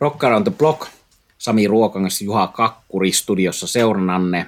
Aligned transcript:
Rock 0.00 0.24
Around 0.24 0.44
the 0.44 0.56
Block, 0.58 0.86
Sami 1.38 1.66
Ruokangas, 1.66 2.22
Juha 2.22 2.46
Kakkuri 2.46 3.12
studiossa 3.12 3.66
seurannanne. 3.66 4.46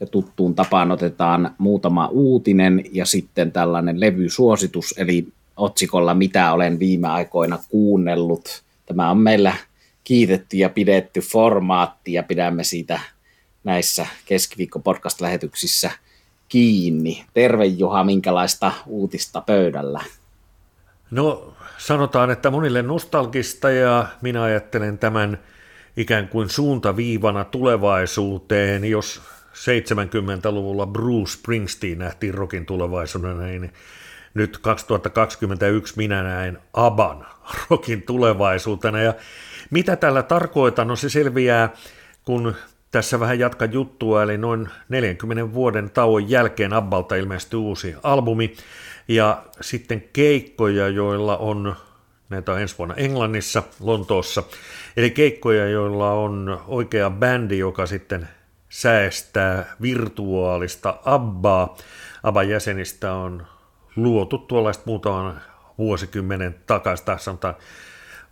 Ja 0.00 0.06
tuttuun 0.06 0.54
tapaan 0.54 0.90
otetaan 0.90 1.54
muutama 1.58 2.06
uutinen 2.06 2.84
ja 2.92 3.06
sitten 3.06 3.52
tällainen 3.52 4.00
levysuositus, 4.00 4.94
eli 4.96 5.26
otsikolla 5.56 6.14
Mitä 6.14 6.52
olen 6.52 6.78
viime 6.78 7.08
aikoina 7.08 7.58
kuunnellut. 7.68 8.62
Tämä 8.86 9.10
on 9.10 9.18
meillä 9.18 9.56
kiitetty 10.04 10.56
ja 10.56 10.68
pidetty 10.68 11.20
formaatti 11.20 12.12
ja 12.12 12.22
pidämme 12.22 12.64
siitä 12.64 13.00
näissä 13.64 14.06
keskiviikko 14.24 14.78
podcast-lähetyksissä 14.78 15.90
kiinni. 16.48 17.24
Terve 17.34 17.64
Juha, 17.64 18.04
minkälaista 18.04 18.72
uutista 18.86 19.40
pöydällä? 19.40 20.04
No 21.10 21.54
sanotaan, 21.78 22.30
että 22.30 22.50
monille 22.50 22.82
nostalgista 22.82 23.70
ja 23.70 24.06
minä 24.22 24.42
ajattelen 24.42 24.98
tämän 24.98 25.38
ikään 25.96 26.28
kuin 26.28 26.50
suuntaviivana 26.50 27.44
tulevaisuuteen, 27.44 28.84
jos 28.84 29.22
70-luvulla 29.52 30.86
Bruce 30.86 31.32
Springsteen 31.32 31.98
nähtiin 31.98 32.34
rokin 32.34 32.66
tulevaisuudena, 32.66 33.42
niin 33.42 33.72
nyt 34.34 34.58
2021 34.58 35.94
minä 35.96 36.22
näen 36.22 36.58
Aban 36.72 37.26
rokin 37.70 38.02
tulevaisuutena. 38.02 39.00
Ja 39.00 39.14
mitä 39.70 39.96
tällä 39.96 40.22
tarkoitan? 40.22 40.88
No 40.88 40.96
se 40.96 41.08
selviää, 41.08 41.70
kun 42.24 42.54
tässä 42.90 43.20
vähän 43.20 43.38
jatka 43.38 43.64
juttua, 43.64 44.22
eli 44.22 44.38
noin 44.38 44.68
40 44.88 45.52
vuoden 45.54 45.90
tauon 45.90 46.30
jälkeen 46.30 46.72
Abbalta 46.72 47.16
ilmestyi 47.16 47.60
uusi 47.60 47.94
albumi, 48.02 48.54
ja 49.08 49.42
sitten 49.60 50.04
keikkoja, 50.12 50.88
joilla 50.88 51.36
on, 51.36 51.76
näitä 52.30 52.52
on 52.52 52.60
ensi 52.60 52.78
vuonna 52.78 52.94
Englannissa, 52.94 53.62
Lontoossa, 53.80 54.42
eli 54.96 55.10
keikkoja, 55.10 55.68
joilla 55.68 56.12
on 56.12 56.62
oikea 56.66 57.10
bändi, 57.10 57.58
joka 57.58 57.86
sitten 57.86 58.28
säästää 58.68 59.76
virtuaalista 59.82 60.98
Abbaa. 61.04 61.76
Abban 62.22 62.48
jäsenistä 62.48 63.12
on 63.12 63.46
luotu 63.96 64.38
tuollaista 64.38 64.82
muutaman 64.86 65.40
vuosikymmenen 65.78 66.54
takaisin, 66.66 67.06
sanotaan 67.18 67.56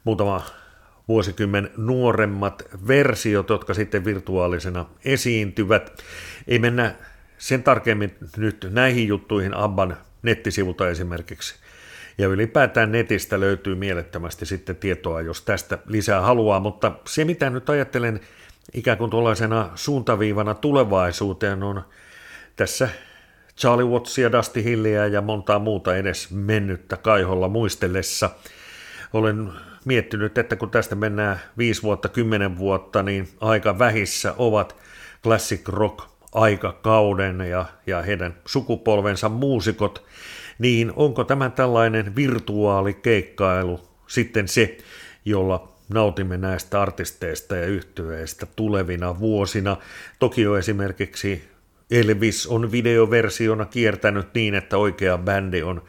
muutama 0.05 0.43
vuosikymmen 1.09 1.71
nuoremmat 1.77 2.63
versiot, 2.89 3.49
jotka 3.49 3.75
sitten 3.75 4.05
virtuaalisena 4.05 4.85
esiintyvät. 5.05 6.03
Ei 6.49 6.59
mennä 6.59 6.95
sen 7.39 7.63
tarkemmin 7.63 8.17
nyt 8.37 8.67
näihin 8.71 9.09
juttuihin 9.09 9.55
Abban 9.55 9.97
nettisivulta 10.23 10.89
esimerkiksi. 10.89 11.55
Ja 12.19 12.29
ylipäätään 12.29 12.93
netistä 12.93 13.41
löytyy 13.41 13.75
mielettömästi 13.75 14.47
sitten 14.47 14.77
tietoa, 14.77 15.21
jos 15.21 15.43
tästä 15.43 15.79
lisää 15.87 16.21
haluaa, 16.21 16.61
mutta 16.61 16.93
se 17.07 17.25
mitä 17.25 17.51
nyt 17.51 17.71
ajattelen 17.71 18.21
ikään 18.75 18.99
kuin 18.99 19.11
tuollaisena 19.11 19.71
suuntaviivana 19.75 20.55
tulevaisuuteen 20.55 21.63
on 21.63 21.83
tässä 22.57 22.89
Charlie 23.59 23.87
Wattsia, 23.87 24.33
Dusty 24.33 24.65
Hilliä 24.65 25.07
ja 25.07 25.21
montaa 25.21 25.59
muuta 25.59 25.97
edes 25.97 26.31
mennyttä 26.31 26.97
kaiholla 26.97 27.49
muistellessa. 27.49 28.31
Olen 29.13 29.53
miettinyt, 29.85 30.39
että 30.39 30.57
kun 30.57 30.71
tästä 30.71 30.95
mennään 30.95 31.41
viisi 31.59 31.83
vuotta, 31.83 32.09
kymmenen 32.09 32.59
vuotta, 32.59 33.03
niin 33.03 33.29
aika 33.41 33.79
vähissä 33.79 34.35
ovat 34.39 34.77
classic 35.23 35.69
rock 35.69 36.16
aikakauden 36.37 37.41
ja, 37.41 37.67
ja 37.87 38.03
heidän 38.03 38.35
sukupolvensa 38.47 39.29
muusikot, 39.29 40.05
niin 40.59 40.93
onko 40.97 41.25
tämä 41.25 41.51
tällainen 41.51 42.17
virtuaalikeikkailu 42.17 43.81
sitten 44.07 44.49
se, 44.49 44.79
jolla 45.25 45.73
nautimme 45.89 46.37
näistä 46.37 46.83
artisteista 46.83 47.57
ja 47.57 47.67
yhtyeistä 47.67 48.47
tulevina 48.57 49.19
vuosina. 49.19 49.77
Toki 50.19 50.43
jo 50.43 50.57
esimerkiksi 50.57 51.49
Elvis 51.91 52.47
on 52.47 52.73
videoversiona 52.73 53.65
kiertänyt 53.65 54.35
niin, 54.35 54.55
että 54.55 54.79
oikea 54.79 55.19
bändi 55.19 55.63
on 55.63 55.83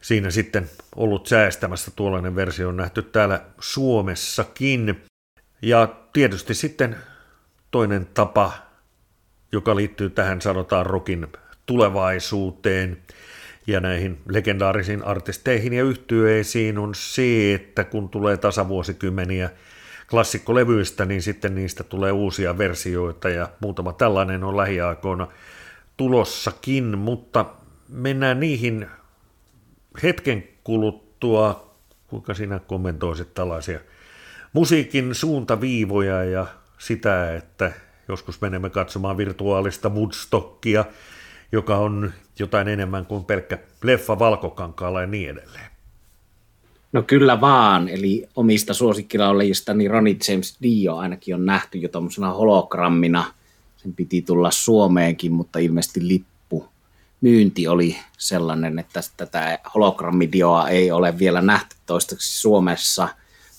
siinä 0.00 0.30
sitten 0.30 0.70
ollut 0.96 1.26
säästämässä. 1.26 1.90
Tuollainen 1.96 2.36
versio 2.36 2.68
on 2.68 2.76
nähty 2.76 3.02
täällä 3.02 3.40
Suomessakin. 3.60 5.02
Ja 5.62 5.88
tietysti 6.12 6.54
sitten 6.54 6.96
toinen 7.70 8.06
tapa, 8.14 8.52
joka 9.54 9.76
liittyy 9.76 10.10
tähän 10.10 10.40
sanotaan 10.40 10.86
rokin 10.86 11.26
tulevaisuuteen. 11.66 12.98
Ja 13.66 13.80
näihin 13.80 14.18
legendaarisiin 14.28 15.04
artisteihin 15.04 15.72
ja 15.72 15.84
yhtyeisiin 15.84 16.78
on 16.78 16.94
se, 16.94 17.54
että 17.54 17.84
kun 17.84 18.08
tulee 18.08 18.36
tasavuosikymmeniä 18.36 19.50
klassikkolevyistä, 20.10 21.04
niin 21.04 21.22
sitten 21.22 21.54
niistä 21.54 21.84
tulee 21.84 22.12
uusia 22.12 22.58
versioita 22.58 23.28
ja 23.28 23.48
muutama 23.60 23.92
tällainen 23.92 24.44
on 24.44 24.56
lähiaikoina 24.56 25.28
tulossakin, 25.96 26.98
mutta 26.98 27.46
mennään 27.88 28.40
niihin 28.40 28.86
hetken 30.02 30.44
kuluttua, 30.64 31.74
kuinka 32.06 32.34
sinä 32.34 32.58
kommentoisit 32.58 33.34
tällaisia 33.34 33.80
musiikin 34.52 35.14
suuntaviivoja 35.14 36.24
ja 36.24 36.46
sitä, 36.78 37.36
että 37.36 37.72
joskus 38.08 38.40
menemme 38.40 38.70
katsomaan 38.70 39.16
virtuaalista 39.16 39.88
Woodstockia, 39.88 40.84
joka 41.52 41.76
on 41.76 42.12
jotain 42.38 42.68
enemmän 42.68 43.06
kuin 43.06 43.24
pelkkä 43.24 43.58
leffa 43.82 44.18
valkokankaalla 44.18 45.00
ja 45.00 45.06
niin 45.06 45.30
edelleen. 45.30 45.74
No 46.92 47.02
kyllä 47.02 47.40
vaan, 47.40 47.88
eli 47.88 48.28
omista 48.36 48.74
suosikkilaulajista 48.74 49.74
niin 49.74 49.90
Ronnie 49.90 50.16
James 50.28 50.56
Dio 50.62 50.96
ainakin 50.96 51.34
on 51.34 51.46
nähty 51.46 51.78
jo 51.78 51.88
tuommoisena 51.88 52.32
hologrammina. 52.32 53.24
Sen 53.76 53.94
piti 53.94 54.22
tulla 54.22 54.50
Suomeenkin, 54.50 55.32
mutta 55.32 55.58
ilmeisesti 55.58 56.08
lippu 56.08 56.68
myynti 57.20 57.68
oli 57.68 57.96
sellainen, 58.18 58.78
että 58.78 59.00
tätä 59.16 59.58
hologrammidioa 59.74 60.68
ei 60.68 60.90
ole 60.90 61.18
vielä 61.18 61.42
nähty 61.42 61.76
toistaiseksi 61.86 62.40
Suomessa. 62.40 63.08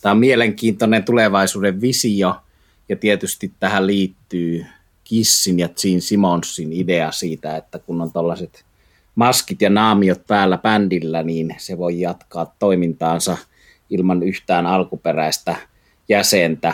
Tämä 0.01 0.11
on 0.11 0.19
mielenkiintoinen 0.19 1.03
tulevaisuuden 1.03 1.81
visio, 1.81 2.35
ja 2.90 2.96
tietysti 2.96 3.51
tähän 3.59 3.88
liittyy 3.88 4.66
Kissin 5.03 5.59
ja 5.59 5.69
Gene 5.81 6.00
Simonsin 6.00 6.73
idea 6.73 7.12
siitä, 7.12 7.57
että 7.57 7.79
kun 7.79 8.01
on 8.01 8.12
tällaiset 8.12 8.66
maskit 9.16 9.62
ja 9.62 9.69
naamiot 9.69 10.28
päällä 10.28 10.57
bändillä, 10.57 11.23
niin 11.23 11.56
se 11.57 11.78
voi 11.78 12.00
jatkaa 12.00 12.56
toimintaansa 12.59 13.38
ilman 13.90 14.23
yhtään 14.23 14.66
alkuperäistä 14.66 15.56
jäsentä. 16.09 16.73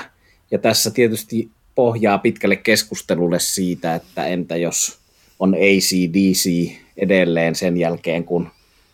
Ja 0.51 0.59
tässä 0.59 0.91
tietysti 0.91 1.49
pohjaa 1.75 2.17
pitkälle 2.17 2.55
keskustelulle 2.55 3.39
siitä, 3.39 3.95
että 3.95 4.25
entä 4.25 4.55
jos 4.55 4.99
on 5.39 5.53
ACDC 5.53 6.71
edelleen 6.97 7.55
sen 7.55 7.77
jälkeen, 7.77 8.23
kun 8.23 8.49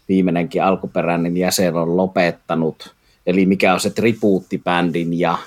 viimeinenkin 0.10 0.64
alkuperäinen 0.64 1.38
jäsen 1.38 1.76
on 1.76 1.98
lopettanut. 1.98 2.96
Eli 3.26 3.46
mikä 3.46 3.74
on 3.74 3.80
se 3.80 3.90
tribuuttibändin 3.90 5.20
ja 5.20 5.38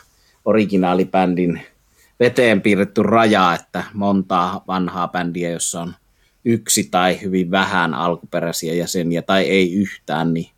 originaalibändin 0.44 1.60
veteen 2.20 2.60
piirretty 2.60 3.02
raja, 3.02 3.54
että 3.54 3.84
montaa 3.94 4.64
vanhaa 4.66 5.08
bändiä, 5.08 5.50
jossa 5.50 5.80
on 5.80 5.94
yksi 6.44 6.88
tai 6.90 7.20
hyvin 7.22 7.50
vähän 7.50 7.94
alkuperäisiä 7.94 8.74
jäseniä 8.74 9.22
tai 9.22 9.42
ei 9.42 9.74
yhtään, 9.74 10.34
niin 10.34 10.50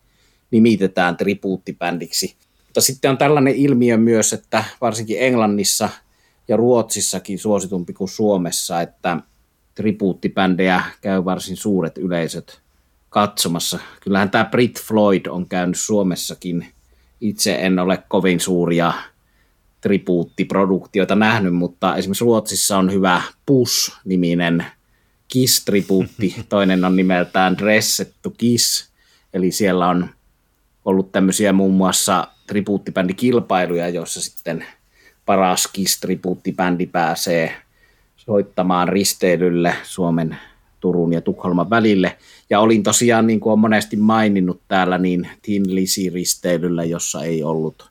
nimitetään 0.50 1.16
tribuuttibändiksi. 1.16 2.36
Mutta 2.66 2.80
sitten 2.80 3.10
on 3.10 3.18
tällainen 3.18 3.54
ilmiö 3.54 3.96
myös, 3.96 4.32
että 4.32 4.64
varsinkin 4.80 5.16
Englannissa 5.20 5.88
ja 6.48 6.56
Ruotsissakin 6.56 7.38
suositumpi 7.38 7.92
kuin 7.92 8.08
Suomessa, 8.08 8.80
että 8.80 9.16
tribuuttibändejä 9.74 10.82
käy 11.00 11.24
varsin 11.24 11.56
suuret 11.56 11.98
yleisöt 11.98 12.60
katsomassa. 13.08 13.78
Kyllähän 14.00 14.30
tämä 14.30 14.44
Brit 14.44 14.82
Floyd 14.82 15.26
on 15.26 15.48
käynyt 15.48 15.78
Suomessakin. 15.78 16.66
Itse 17.20 17.54
en 17.54 17.78
ole 17.78 18.02
kovin 18.08 18.40
suuria 18.40 18.92
tribuuttiproduktioita 19.82 21.14
nähnyt, 21.14 21.54
mutta 21.54 21.96
esimerkiksi 21.96 22.24
Ruotsissa 22.24 22.78
on 22.78 22.92
hyvä 22.92 23.22
Push-niminen 23.46 24.64
Kiss-tribuutti, 25.28 26.34
toinen 26.48 26.84
on 26.84 26.96
nimeltään 26.96 27.58
Dressettu 27.58 28.30
Kiss, 28.30 28.90
eli 29.34 29.50
siellä 29.50 29.88
on 29.88 30.08
ollut 30.84 31.12
tämmöisiä 31.12 31.52
muun 31.52 31.74
muassa 31.74 32.28
tribuuttibändikilpailuja, 32.46 33.88
joissa 33.88 34.22
sitten 34.22 34.64
paras 35.26 35.68
Kiss-tribuuttibändi 35.72 36.86
pääsee 36.86 37.54
soittamaan 38.16 38.88
risteilylle 38.88 39.74
Suomen, 39.82 40.36
Turun 40.80 41.12
ja 41.12 41.20
Tukholman 41.20 41.70
välille. 41.70 42.16
Ja 42.50 42.60
olin 42.60 42.82
tosiaan, 42.82 43.26
niin 43.26 43.40
kuin 43.40 43.52
on 43.52 43.58
monesti 43.58 43.96
maininnut 43.96 44.60
täällä, 44.68 44.98
niin 44.98 45.28
Tin 45.42 45.74
Lisi-risteilyllä, 45.74 46.84
jossa 46.84 47.24
ei 47.24 47.42
ollut 47.42 47.90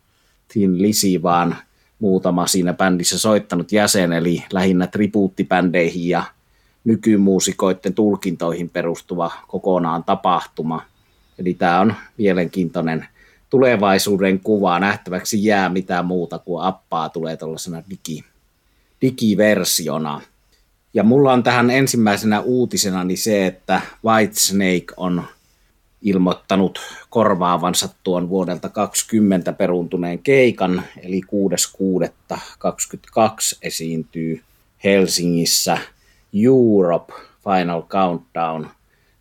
Tin 0.53 0.81
Lisi, 0.81 1.23
vaan 1.23 1.55
muutama 2.01 2.47
siinä 2.47 2.73
bändissä 2.73 3.19
soittanut 3.19 3.71
jäsen, 3.71 4.13
eli 4.13 4.43
lähinnä 4.53 4.87
tribuuttibändeihin 4.87 6.09
ja 6.09 6.23
nykymuusikoiden 6.83 7.93
tulkintoihin 7.93 8.69
perustuva 8.69 9.31
kokonaan 9.47 10.03
tapahtuma. 10.03 10.85
Eli 11.39 11.53
tämä 11.53 11.79
on 11.79 11.93
mielenkiintoinen 12.17 13.07
tulevaisuuden 13.49 14.39
kuvaa. 14.39 14.79
Nähtäväksi 14.79 15.45
jää 15.45 15.69
mitään 15.69 16.05
muuta 16.05 16.39
kuin 16.39 16.63
appaa 16.63 17.09
tulee 17.09 17.37
tuollaisena 17.37 17.83
digi, 17.89 18.23
digiversiona. 19.01 20.21
Ja 20.93 21.03
mulla 21.03 21.33
on 21.33 21.43
tähän 21.43 21.69
ensimmäisenä 21.69 22.39
uutisena 22.39 23.03
niin 23.03 23.17
se, 23.17 23.45
että 23.45 23.81
Whitesnake 24.05 24.93
on 24.97 25.23
ilmoittanut 26.01 26.79
korvaavansa 27.09 27.89
tuon 28.03 28.29
vuodelta 28.29 28.69
20 28.69 29.53
peruntuneen 29.53 30.19
keikan, 30.19 30.83
eli 31.01 31.21
6.6.22 32.31 32.37
esiintyy 33.61 34.41
Helsingissä 34.83 35.77
Europe 36.45 37.13
Final 37.43 37.81
Countdown 37.81 38.67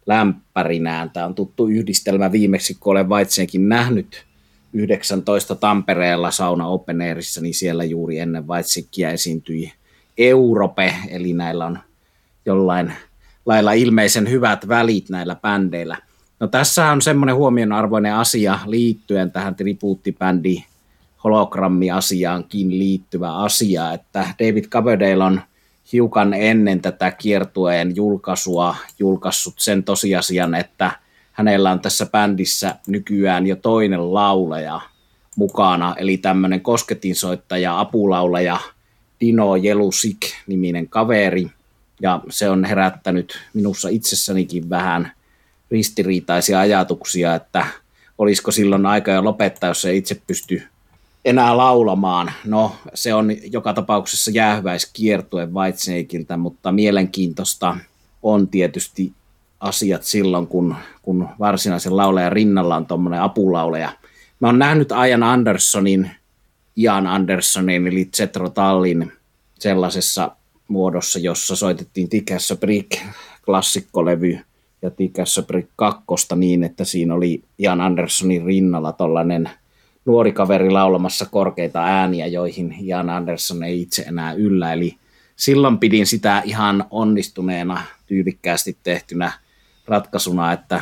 lämpärinään. 0.07 1.11
Tämä 1.11 1.27
on 1.27 1.35
tuttu 1.35 1.67
yhdistelmä 1.67 2.33
viimeksi, 2.33 2.77
kun 2.81 2.91
olen 2.91 3.09
Vaitsenkin 3.09 3.69
nähnyt 3.69 4.25
19 4.73 5.55
Tampereella 5.55 6.31
Sauna 6.31 6.67
Open 6.67 7.01
Airissa, 7.01 7.41
niin 7.41 7.55
siellä 7.55 7.85
juuri 7.85 8.19
ennen 8.19 8.49
Vaitsekkiä 8.49 9.11
esiintyi 9.11 9.73
Europe, 10.19 10.95
eli 11.09 11.33
näillä 11.33 11.67
on 11.67 11.79
jollain 12.47 12.93
lailla 13.47 13.73
ilmeisen 13.73 14.31
hyvät 14.31 14.69
välit 14.69 15.09
näillä 15.11 15.35
bändeillä. 15.35 16.10
No 16.41 16.47
tässä 16.47 16.87
on 16.87 17.03
semmoinen 17.03 17.37
huomionarvoinen 17.37 18.15
asia 18.15 18.59
liittyen 18.67 19.33
tähän 19.33 19.55
tribuuttibändi 19.55 20.65
hologrammi-asiaankin 21.25 22.79
liittyvä 22.79 23.37
asia, 23.37 23.93
että 23.93 24.27
David 24.39 24.65
Coverdale 24.65 25.25
on 25.25 25.41
hiukan 25.93 26.35
ennen 26.35 26.81
tätä 26.81 27.11
kiertueen 27.11 27.97
julkaisua 27.97 28.77
julkaissut 28.99 29.55
sen 29.57 29.85
tosiasian, 29.85 30.55
että 30.55 30.91
hänellä 31.33 31.71
on 31.71 31.81
tässä 31.81 32.07
bändissä 32.07 32.75
nykyään 32.87 33.47
jo 33.47 33.57
toinen 33.57 34.15
laulaja 34.15 34.81
mukana, 35.37 35.95
eli 35.99 36.17
tämmöinen 36.17 36.61
kosketinsoittaja, 36.61 37.81
apulaulaja 37.81 38.59
Dino 39.21 39.57
Jelusik 39.57 40.21
niminen 40.47 40.89
kaveri, 40.89 41.51
ja 42.03 42.21
se 42.29 42.51
on 42.51 42.65
herättänyt 42.65 43.39
minussa 43.55 43.89
itsessänikin 43.89 44.71
vähän 44.71 45.13
ristiriitaisia 45.71 46.61
ajatuksia, 46.61 47.35
että 47.35 47.67
olisiko 48.19 48.51
silloin 48.51 48.87
aika 48.87 49.11
jo 49.11 49.25
lopettaa, 49.25 49.71
jos 49.71 49.85
ei 49.85 49.99
itse 49.99 50.21
pysty 50.27 50.63
enää 51.25 51.57
laulamaan. 51.57 52.33
No, 52.45 52.77
se 52.95 53.15
on 53.15 53.53
joka 53.53 53.75
tapauksessa 53.75 54.31
jäähyväiskiertue 54.31 55.49
Whitesnakeiltä, 55.53 56.37
mutta 56.37 56.73
mielenkiintoista 56.73 57.77
on 58.23 58.49
tietysti 58.49 59.13
asiat 59.61 60.03
silloin, 60.03 60.47
kun, 60.47 60.77
kun 61.03 61.29
varsinaisen 61.39 61.97
laulajan 61.97 62.33
rinnalla 62.33 62.77
on 62.77 62.87
tuommoinen 62.87 63.23
apulauleja. 63.23 63.93
Mä 64.41 64.49
oon 64.49 64.59
nähnyt 64.59 64.89
Ian 65.09 65.23
Andersonin, 65.23 66.11
Ian 66.77 67.07
Andersonin 67.07 67.87
eli 67.87 68.09
Zetro 68.17 68.51
Tallin 68.51 69.13
sellaisessa 69.59 70.31
muodossa, 70.69 71.19
jossa 71.19 71.57
soitettiin 71.57 72.09
Tikässä 72.09 72.57
Brick 72.57 72.99
klassikkolevy 73.45 74.39
ja 74.83 74.91
Tikässä 74.91 75.43
Brick 75.43 75.69
2 75.77 76.03
niin, 76.37 76.65
että 76.65 76.85
siinä 76.85 77.15
oli 77.15 77.43
Ian 77.59 77.81
Andersonin 77.81 78.45
rinnalla 78.45 78.93
tollainen 78.93 79.51
nuori 80.05 80.33
kaveri 80.33 80.71
laulamassa 80.71 81.27
korkeita 81.31 81.85
ääniä, 81.85 82.27
joihin 82.27 82.77
Ian 82.81 83.11
Anderson 83.11 83.63
ei 83.63 83.83
itse 83.83 84.03
enää 84.03 84.33
yllä. 84.33 84.73
Eli 84.73 84.97
silloin 85.37 85.79
pidin 85.79 86.07
sitä 86.07 86.43
ihan 86.45 86.85
onnistuneena, 86.91 87.83
tyylikkäästi 88.07 88.77
tehtynä 88.83 89.33
ratkaisuna, 89.87 90.53
että 90.53 90.81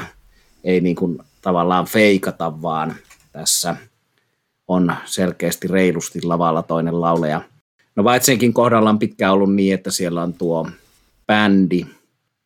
ei 0.65 0.81
niin 0.81 0.97
kuin 0.97 1.19
tavallaan 1.43 1.87
feikata, 1.87 2.63
vaan 2.63 2.95
tässä 3.33 3.77
on 4.69 4.95
selkeästi 5.05 5.69
reilusti 5.69 6.23
lavalla 6.23 6.63
toinen 6.63 7.01
lauleja. 7.01 7.41
No 7.97 8.05
Vaitsenkin 8.05 8.53
kohdalla 8.53 8.91
on 8.91 8.99
pitkään 8.99 9.33
ollut 9.33 9.55
niin, 9.55 9.75
että 9.75 9.91
siellä 9.91 10.23
on 10.23 10.35
tuo 10.35 10.69
bändi, 11.27 11.87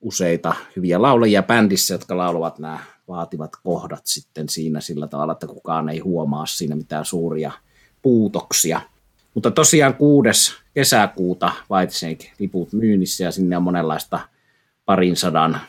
useita 0.03 0.55
hyviä 0.77 1.03
laulajia 1.03 1.43
bändissä, 1.43 1.95
jotka 1.95 2.17
laulavat 2.17 2.59
nämä 2.59 2.79
vaativat 3.09 3.51
kohdat 3.65 4.03
sitten 4.05 4.49
siinä 4.49 4.81
sillä 4.81 5.07
tavalla, 5.07 5.33
että 5.33 5.47
kukaan 5.47 5.89
ei 5.89 5.99
huomaa 5.99 6.47
siinä 6.47 6.77
mitään 6.77 7.05
suuria 7.05 7.53
puutoksia. 8.03 8.81
Mutta 9.35 9.51
tosiaan 9.51 9.95
6. 9.95 10.55
kesäkuuta 10.75 11.53
Whitesnake-liput 11.71 12.73
myynnissä 12.73 13.25
ja 13.25 13.33
sinne 13.33 13.57
on 13.57 13.63
monenlaista 13.63 14.21
parin 14.85 15.17
sadan 15.17 15.61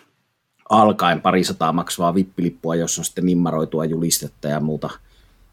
alkaen 0.70 1.22
parisataa 1.22 1.74
maksavaa 1.74 2.16
vippilippua, 2.16 2.76
jossa 2.76 3.02
on 3.02 3.06
sitten 3.06 3.26
nimmaroitua 3.26 3.86
julistetta 3.86 4.48
ja 4.48 4.60
muuta 4.60 4.90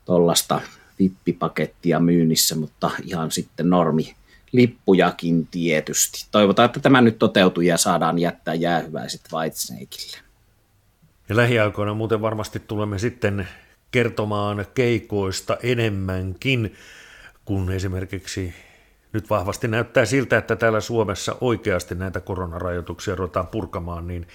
tuollaista 0.04 0.60
vippipakettia 0.98 2.00
myynnissä, 2.00 2.56
mutta 2.56 2.90
ihan 3.04 3.30
sitten 3.30 3.70
normi 3.70 4.14
lippujakin 4.52 5.46
tietysti. 5.46 6.26
Toivotaan, 6.30 6.66
että 6.66 6.80
tämä 6.80 7.00
nyt 7.00 7.18
toteutuu 7.18 7.62
ja 7.62 7.76
saadaan 7.76 8.18
jättää 8.18 8.54
jäähyväiset 8.54 9.20
Whitesnakeille. 9.32 10.18
Ja 11.28 11.36
lähiaikoina 11.36 11.94
muuten 11.94 12.20
varmasti 12.20 12.60
tulemme 12.60 12.98
sitten 12.98 13.48
kertomaan 13.90 14.66
keikoista 14.74 15.56
enemmänkin, 15.62 16.74
kun 17.44 17.72
esimerkiksi 17.72 18.54
nyt 19.12 19.30
vahvasti 19.30 19.68
näyttää 19.68 20.04
siltä, 20.04 20.38
että 20.38 20.56
täällä 20.56 20.80
Suomessa 20.80 21.36
oikeasti 21.40 21.94
näitä 21.94 22.20
koronarajoituksia 22.20 23.14
ruvetaan 23.14 23.46
purkamaan, 23.46 24.06
niin 24.06 24.26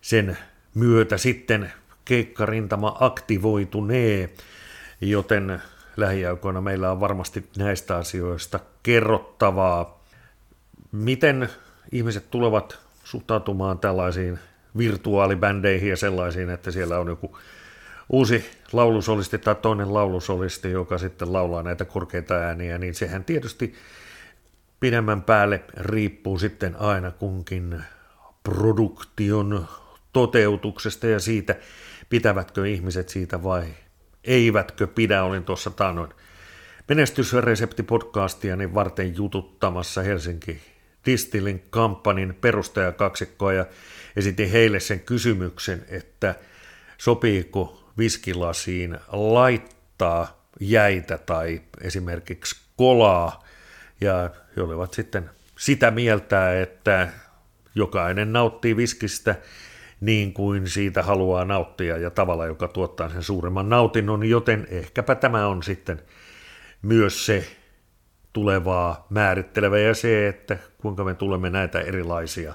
sen 0.00 0.38
myötä 0.74 1.18
sitten 1.18 1.72
keikkarintama 2.04 2.96
aktivoitunee, 3.00 4.30
joten 5.00 5.62
lähiaikoina 6.00 6.60
meillä 6.60 6.90
on 6.90 7.00
varmasti 7.00 7.48
näistä 7.58 7.96
asioista 7.96 8.60
kerrottavaa. 8.82 10.04
Miten 10.92 11.48
ihmiset 11.92 12.30
tulevat 12.30 12.78
suhtautumaan 13.04 13.78
tällaisiin 13.78 14.38
virtuaalibändeihin 14.78 15.90
ja 15.90 15.96
sellaisiin, 15.96 16.50
että 16.50 16.70
siellä 16.70 16.98
on 16.98 17.08
joku 17.08 17.38
uusi 18.08 18.44
laulusolisti 18.72 19.38
tai 19.38 19.54
toinen 19.54 19.94
laulusolisti, 19.94 20.70
joka 20.70 20.98
sitten 20.98 21.32
laulaa 21.32 21.62
näitä 21.62 21.84
korkeita 21.84 22.34
ääniä, 22.34 22.78
niin 22.78 22.94
sehän 22.94 23.24
tietysti 23.24 23.74
pidemmän 24.80 25.22
päälle 25.22 25.64
riippuu 25.76 26.38
sitten 26.38 26.76
aina 26.80 27.10
kunkin 27.10 27.82
produktion 28.42 29.66
toteutuksesta 30.12 31.06
ja 31.06 31.20
siitä, 31.20 31.56
pitävätkö 32.10 32.68
ihmiset 32.68 33.08
siitä 33.08 33.42
vai 33.42 33.64
eivätkö 34.28 34.86
pidä. 34.86 35.22
Olin 35.22 35.44
tuossa 35.44 35.70
taanoin 35.70 36.10
menestysresepti-podcastia 36.88 38.56
niin 38.56 38.74
varten 38.74 39.16
jututtamassa 39.16 40.02
Helsinki 40.02 40.60
Distillin 41.06 41.62
kampanjan 41.70 42.34
perustajakaksikkoa 42.40 43.52
ja 43.52 43.66
esitin 44.16 44.50
heille 44.50 44.80
sen 44.80 45.00
kysymyksen, 45.00 45.84
että 45.88 46.34
sopiiko 46.98 47.90
viskilasiin 47.98 48.98
laittaa 49.12 50.48
jäitä 50.60 51.18
tai 51.18 51.60
esimerkiksi 51.80 52.56
kolaa, 52.76 53.44
ja 54.00 54.30
he 54.56 54.62
olivat 54.62 54.94
sitten 54.94 55.30
sitä 55.58 55.90
mieltä, 55.90 56.60
että 56.60 57.08
jokainen 57.74 58.32
nauttii 58.32 58.76
viskistä 58.76 59.34
niin 60.00 60.32
kuin 60.32 60.68
siitä 60.68 61.02
haluaa 61.02 61.44
nauttia 61.44 61.96
ja 61.96 62.10
tavalla, 62.10 62.46
joka 62.46 62.68
tuottaa 62.68 63.08
sen 63.08 63.22
suuremman 63.22 63.68
nautinnon, 63.68 64.24
joten 64.24 64.66
ehkäpä 64.70 65.14
tämä 65.14 65.46
on 65.46 65.62
sitten 65.62 66.02
myös 66.82 67.26
se 67.26 67.44
tulevaa 68.32 69.06
määrittelevä 69.10 69.78
ja 69.78 69.94
se, 69.94 70.28
että 70.28 70.58
kuinka 70.78 71.04
me 71.04 71.14
tulemme 71.14 71.50
näitä 71.50 71.80
erilaisia 71.80 72.54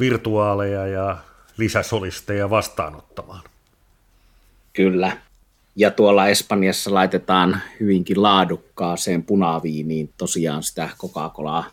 virtuaaleja 0.00 0.86
ja 0.86 1.16
lisäsolisteja 1.56 2.50
vastaanottamaan. 2.50 3.42
Kyllä. 4.72 5.16
Ja 5.76 5.90
tuolla 5.90 6.28
Espanjassa 6.28 6.94
laitetaan 6.94 7.60
hyvinkin 7.80 8.22
laadukkaaseen 8.22 9.22
punaviiniin 9.22 10.10
tosiaan 10.18 10.62
sitä 10.62 10.88
Coca-Colaa 10.98 11.64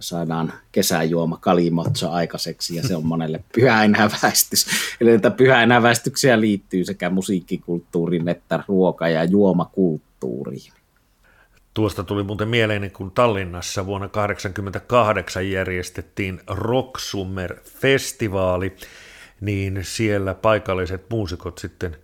saadaan 0.00 0.52
kesäjuoma 0.72 1.36
kalimotso 1.36 2.10
aikaiseksi 2.10 2.76
ja 2.76 2.82
se 2.82 2.96
on 2.96 3.06
monelle 3.06 3.44
pyhäinhäväistys. 3.54 4.66
Eli 5.00 5.10
näitä 5.10 5.30
pyhäinhäväistyksiä 5.30 6.40
liittyy 6.40 6.84
sekä 6.84 7.10
musiikkikulttuuriin 7.10 8.28
että 8.28 8.64
ruoka- 8.68 9.08
ja 9.08 9.24
juomakulttuuriin. 9.24 10.72
Tuosta 11.74 12.04
tuli 12.04 12.22
muuten 12.22 12.48
mieleen, 12.48 12.90
kun 12.90 13.10
Tallinnassa 13.10 13.86
vuonna 13.86 14.08
1988 14.08 15.50
järjestettiin 15.50 16.40
Rock 16.46 16.98
Summer-festivaali, 16.98 18.76
niin 19.40 19.78
siellä 19.82 20.34
paikalliset 20.34 21.10
muusikot 21.10 21.58
sitten 21.58 21.96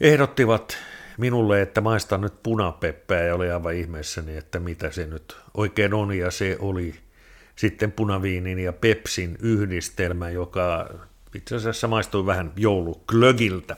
ehdottivat 0.00 0.78
minulle, 1.18 1.62
että 1.62 1.80
maistan 1.80 2.20
nyt 2.20 2.42
punapeppää 2.42 3.22
ja 3.22 3.34
oli 3.34 3.50
aivan 3.50 3.74
ihmeessäni, 3.74 4.36
että 4.36 4.60
mitä 4.60 4.90
se 4.90 5.06
nyt 5.06 5.36
oikein 5.54 5.94
on 5.94 6.12
ja 6.12 6.30
se 6.30 6.56
oli 6.60 6.94
sitten 7.56 7.92
punaviinin 7.92 8.58
ja 8.58 8.72
pepsin 8.72 9.38
yhdistelmä, 9.42 10.30
joka 10.30 10.90
itse 11.34 11.56
asiassa 11.56 11.88
maistui 11.88 12.26
vähän 12.26 12.52
jouluklögiltä. 12.56 13.76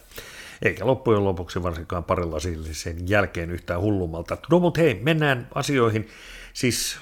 eikä 0.63 0.87
loppujen 0.87 1.25
lopuksi 1.25 1.63
varsinkaan 1.63 2.05
parilla 2.05 2.39
sen 2.73 3.09
jälkeen 3.09 3.51
yhtään 3.51 3.81
hullummalta. 3.81 4.37
No 4.51 4.59
mutta 4.59 4.81
hei, 4.81 4.95
mennään 5.03 5.49
asioihin. 5.55 6.09
Siis 6.53 6.99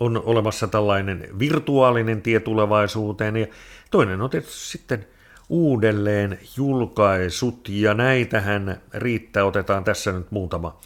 on 0.00 0.22
olemassa 0.24 0.68
tällainen 0.68 1.28
virtuaalinen 1.38 2.22
tie 2.22 2.40
tulevaisuuteen, 2.40 3.36
ja 3.36 3.46
toinen 3.90 4.20
on 4.20 4.30
tietysti 4.30 4.68
sitten 4.68 5.06
uudelleen 5.48 6.38
julkaisut, 6.56 7.68
ja 7.68 7.94
näitähän 7.94 8.80
riittää, 8.94 9.44
otetaan 9.44 9.84
tässä 9.84 10.12
nyt 10.12 10.30
muutama 10.30 10.80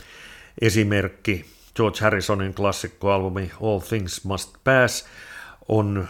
esimerkki. 0.60 1.44
George 1.76 2.00
Harrisonin 2.00 2.54
klassikkoalbumi 2.54 3.50
All 3.62 3.78
Things 3.78 4.24
Must 4.24 4.54
Pass 4.64 5.06
on 5.68 6.08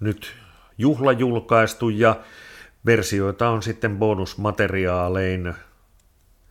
nyt 0.00 0.34
juhlajulkaistu, 0.78 1.88
ja 1.88 2.20
versioita 2.86 3.48
on 3.48 3.62
sitten 3.62 3.98
bonusmateriaalein 3.98 5.54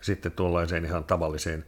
sitten 0.02 0.32
tuollaiseen 0.32 0.86
ihan 0.86 1.04
tavalliseen 1.04 1.66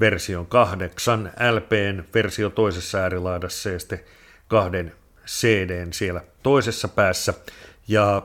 version 0.00 0.46
kahdeksan 0.46 1.32
LPn 1.50 2.04
versio 2.14 2.50
toisessa 2.50 2.98
äärilaidassa 2.98 3.70
ja 3.70 3.78
sitten 3.78 4.00
kahden 4.48 4.92
CDn 5.26 5.92
siellä 5.92 6.22
toisessa 6.42 6.88
päässä. 6.88 7.34
Ja 7.88 8.22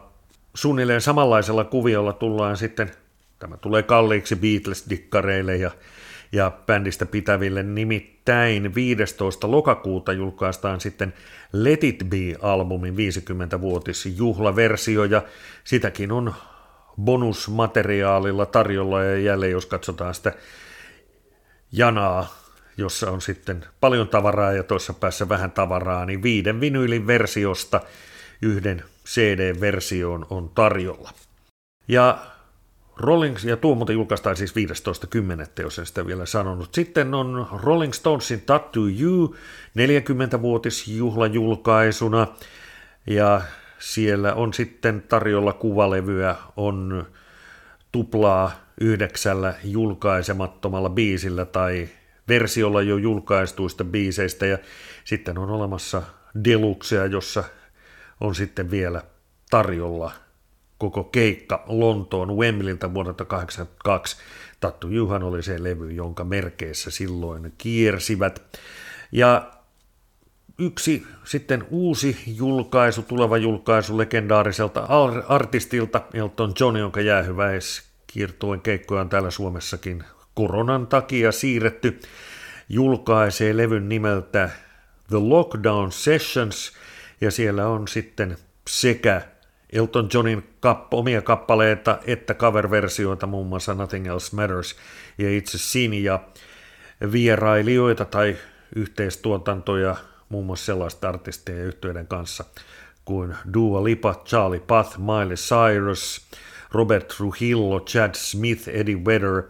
suunnilleen 0.55 1.01
samanlaisella 1.01 1.63
kuviolla 1.63 2.13
tullaan 2.13 2.57
sitten, 2.57 2.91
tämä 3.39 3.57
tulee 3.57 3.83
kalliiksi 3.83 4.35
Beatles-dikkareille 4.35 5.55
ja, 5.55 5.71
ja 6.31 6.51
bändistä 6.65 7.05
pitäville, 7.05 7.63
nimittäin 7.63 8.75
15. 8.75 9.51
lokakuuta 9.51 10.13
julkaistaan 10.13 10.81
sitten 10.81 11.13
Let 11.53 11.83
It 11.83 12.03
Be-albumin 12.09 12.95
50-vuotisjuhlaversio 12.95 15.03
ja 15.03 15.23
sitäkin 15.63 16.11
on 16.11 16.33
bonusmateriaalilla 17.01 18.45
tarjolla 18.45 19.03
ja 19.03 19.19
jälleen 19.19 19.51
jos 19.51 19.65
katsotaan 19.65 20.15
sitä 20.15 20.33
janaa, 21.71 22.35
jossa 22.77 23.11
on 23.11 23.21
sitten 23.21 23.65
paljon 23.79 24.07
tavaraa 24.07 24.51
ja 24.51 24.63
toisessa 24.63 24.93
päässä 24.93 25.29
vähän 25.29 25.51
tavaraa, 25.51 26.05
niin 26.05 26.23
viiden 26.23 26.61
vinyylin 26.61 27.07
versiosta 27.07 27.81
yhden 28.41 28.83
CD-versioon 29.05 30.25
on 30.29 30.49
tarjolla. 30.49 31.11
Ja 31.87 32.17
Rolling, 32.97 33.37
ja 33.43 33.57
tuo 33.57 33.75
muuten 33.75 33.93
julkaistaan 33.93 34.35
siis 34.35 34.53
15.10., 34.55 34.61
jos 35.63 35.79
en 35.79 35.85
sitä 35.85 36.05
vielä 36.05 36.25
sanonut. 36.25 36.73
Sitten 36.73 37.13
on 37.13 37.47
Rolling 37.63 37.93
Stonesin 37.93 38.41
Tattoo 38.41 38.83
You 39.01 39.35
40-vuotisjuhlajulkaisuna, 39.77 42.27
ja 43.07 43.41
siellä 43.79 44.33
on 44.33 44.53
sitten 44.53 45.03
tarjolla 45.09 45.53
kuvalevyä, 45.53 46.35
on 46.55 47.07
tuplaa 47.91 48.51
yhdeksällä 48.81 49.53
julkaisemattomalla 49.63 50.89
biisillä 50.89 51.45
tai 51.45 51.89
versiolla 52.27 52.81
jo 52.81 52.97
julkaistuista 52.97 53.83
biiseistä 53.83 54.45
ja 54.45 54.57
sitten 55.03 55.37
on 55.37 55.49
olemassa 55.49 56.01
deluxea, 56.43 57.05
jossa 57.05 57.43
on 58.19 58.35
sitten 58.35 58.71
vielä 58.71 59.01
tarjolla 59.49 60.11
koko 60.77 61.03
keikka 61.03 61.63
Lontoon 61.67 62.37
Wembleyltä 62.37 62.93
vuodelta 62.93 63.25
1982. 63.25 64.17
Tattu 64.59 64.89
Juhan 64.89 65.23
oli 65.23 65.43
se 65.43 65.63
levy, 65.63 65.91
jonka 65.91 66.23
merkeissä 66.23 66.91
silloin 66.91 67.53
kiersivät. 67.57 68.59
Ja 69.11 69.51
yksi 70.59 71.07
sitten 71.23 71.67
uusi 71.69 72.17
julkaisu, 72.27 73.01
tuleva 73.01 73.37
julkaisu 73.37 73.97
legendaariselta 73.97 74.87
artistilta 75.27 76.01
Elton 76.13 76.53
John, 76.59 76.77
jonka 76.77 77.01
jäähyväis 77.01 77.83
kiertueen 78.07 78.61
keikkoja 78.61 79.01
on 79.01 79.09
täällä 79.09 79.31
Suomessakin 79.31 80.03
koronan 80.33 80.87
takia 80.87 81.31
siirretty, 81.31 81.99
julkaisee 82.69 83.57
levyn 83.57 83.89
nimeltä 83.89 84.49
The 85.09 85.17
Lockdown 85.17 85.91
Sessions, 85.91 86.71
ja 87.21 87.31
siellä 87.31 87.67
on 87.67 87.87
sitten 87.87 88.37
sekä 88.69 89.21
Elton 89.73 90.09
Johnin 90.13 90.43
kapp- 90.59 90.93
omia 90.93 91.21
kappaleita 91.21 91.99
että 92.05 92.33
cover-versioita, 92.33 93.27
muun 93.27 93.47
muassa 93.47 93.73
Nothing 93.73 94.07
Else 94.07 94.35
Matters 94.35 94.75
ja 95.17 95.37
itse 95.37 95.57
Sin, 95.57 96.03
ja 96.03 96.19
vierailijoita 97.11 98.05
tai 98.05 98.37
yhteistuotantoja 98.75 99.95
muun 100.29 100.45
muassa 100.45 100.65
sellaisten 100.65 101.09
artistien 101.09 101.57
ja 101.57 101.63
yhtiöiden 101.63 102.07
kanssa 102.07 102.45
kuin 103.05 103.35
Dua 103.53 103.83
Lipa, 103.83 104.23
Charlie 104.25 104.59
Puth, 104.59 104.97
Miley 104.97 105.35
Cyrus, 105.35 106.21
Robert 106.71 107.07
Trujillo, 107.07 107.79
Chad 107.79 108.15
Smith, 108.15 108.69
Eddie 108.69 109.05
Vedder 109.05 109.43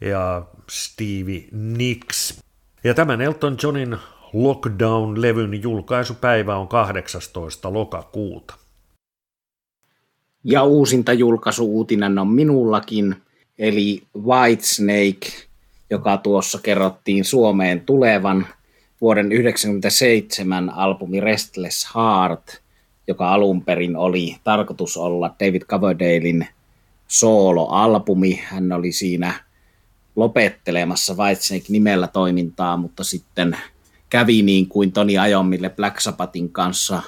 ja 0.00 0.42
Stevie 0.70 1.48
Nicks. 1.52 2.40
Ja 2.84 2.94
tämän 2.94 3.20
Elton 3.20 3.56
Johnin 3.62 3.96
Lockdown-levyn 4.34 5.62
julkaisupäivä 5.62 6.56
on 6.56 6.68
18. 6.68 7.72
lokakuuta. 7.72 8.54
Ja 10.44 10.62
uusinta 10.62 11.12
julkaisuuutinen 11.12 12.18
on 12.18 12.28
minullakin, 12.28 13.16
eli 13.58 14.02
Whitesnake, 14.18 15.46
joka 15.90 16.16
tuossa 16.16 16.58
kerrottiin 16.62 17.24
Suomeen 17.24 17.80
tulevan 17.80 18.46
vuoden 19.00 19.24
1997 19.24 20.70
albumi 20.70 21.20
Restless 21.20 21.88
Heart, 21.94 22.62
joka 23.08 23.32
alun 23.32 23.64
perin 23.64 23.96
oli 23.96 24.36
tarkoitus 24.44 24.96
olla 24.96 25.34
David 25.40 25.62
Coverdalein 25.62 26.46
soloalbumi. 27.08 28.42
Hän 28.44 28.72
oli 28.72 28.92
siinä 28.92 29.34
lopettelemassa 30.16 31.14
Whitesnake 31.14 31.66
nimellä 31.68 32.06
toimintaa, 32.06 32.76
mutta 32.76 33.04
sitten 33.04 33.56
kävi 34.14 34.42
niin 34.42 34.68
kuin 34.68 34.92
Toni 34.92 35.18
Ajomille 35.18 35.70
Black 35.70 36.00
Sabbathin 36.00 36.52
kanssa, 36.52 37.02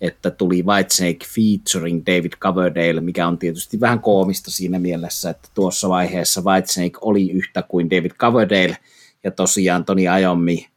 että 0.00 0.30
tuli 0.30 0.62
Whitesnake 0.62 1.26
featuring 1.34 2.02
David 2.06 2.32
Coverdale, 2.40 3.00
mikä 3.00 3.28
on 3.28 3.38
tietysti 3.38 3.80
vähän 3.80 4.00
koomista 4.00 4.50
siinä 4.50 4.78
mielessä, 4.78 5.30
että 5.30 5.48
tuossa 5.54 5.88
vaiheessa 5.88 6.40
Whitesnake 6.40 6.98
oli 7.00 7.30
yhtä 7.30 7.62
kuin 7.62 7.90
David 7.90 8.10
Coverdale, 8.10 8.76
ja 9.24 9.30
tosiaan 9.30 9.84
Toni 9.84 10.08
Ajommi 10.08 10.68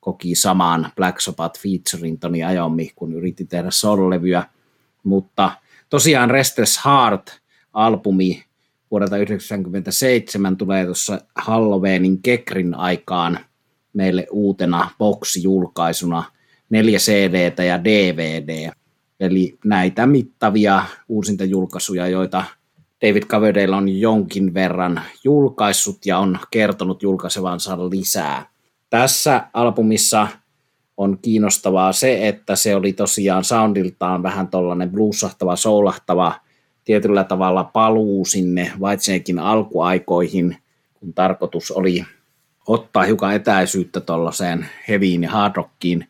koki 0.00 0.34
samaan 0.34 0.92
Black 0.96 1.20
Sabbath 1.20 1.60
featuring 1.60 2.20
Toni 2.20 2.44
Ajommi, 2.44 2.90
kun 2.96 3.12
yritti 3.12 3.44
tehdä 3.44 3.70
sololevyä, 3.70 4.44
mutta 5.02 5.52
tosiaan 5.88 6.30
Restless 6.30 6.80
Heart 6.84 7.40
albumi 7.72 8.44
vuodelta 8.90 9.16
1997 9.16 10.56
tulee 10.56 10.84
tuossa 10.84 11.20
Halloweenin 11.36 12.22
Kekrin 12.22 12.74
aikaan 12.74 13.38
meille 13.92 14.26
uutena 14.30 14.90
boksijulkaisuna 14.98 16.24
neljä 16.70 16.98
cd 16.98 17.64
ja 17.64 17.84
DVD. 17.84 18.70
Eli 19.20 19.58
näitä 19.64 20.06
mittavia 20.06 20.84
uusintajulkaisuja, 21.08 22.08
joita 22.08 22.44
David 23.06 23.22
Coverdale 23.22 23.76
on 23.76 23.88
jonkin 23.88 24.54
verran 24.54 25.02
julkaissut 25.24 26.06
ja 26.06 26.18
on 26.18 26.38
kertonut 26.50 27.02
julkaisevansa 27.02 27.90
lisää. 27.90 28.46
Tässä 28.90 29.48
albumissa 29.52 30.28
on 30.96 31.18
kiinnostavaa 31.22 31.92
se, 31.92 32.28
että 32.28 32.56
se 32.56 32.74
oli 32.76 32.92
tosiaan 32.92 33.44
soundiltaan 33.44 34.22
vähän 34.22 34.48
tollainen 34.48 34.90
bluesahtava, 34.90 35.56
soulahtava– 35.56 36.34
tietyllä 36.90 37.24
tavalla 37.24 37.64
paluu 37.64 38.24
sinne 38.24 38.72
Whitesnakein 38.80 39.38
alkuaikoihin, 39.38 40.56
kun 40.94 41.14
tarkoitus 41.14 41.70
oli 41.70 42.04
ottaa 42.66 43.02
hiukan 43.02 43.34
etäisyyttä 43.34 44.00
tuollaiseen 44.00 44.66
heviin 44.88 45.22
ja 45.22 45.30
hard 45.30 45.56
rockiin. 45.56 46.08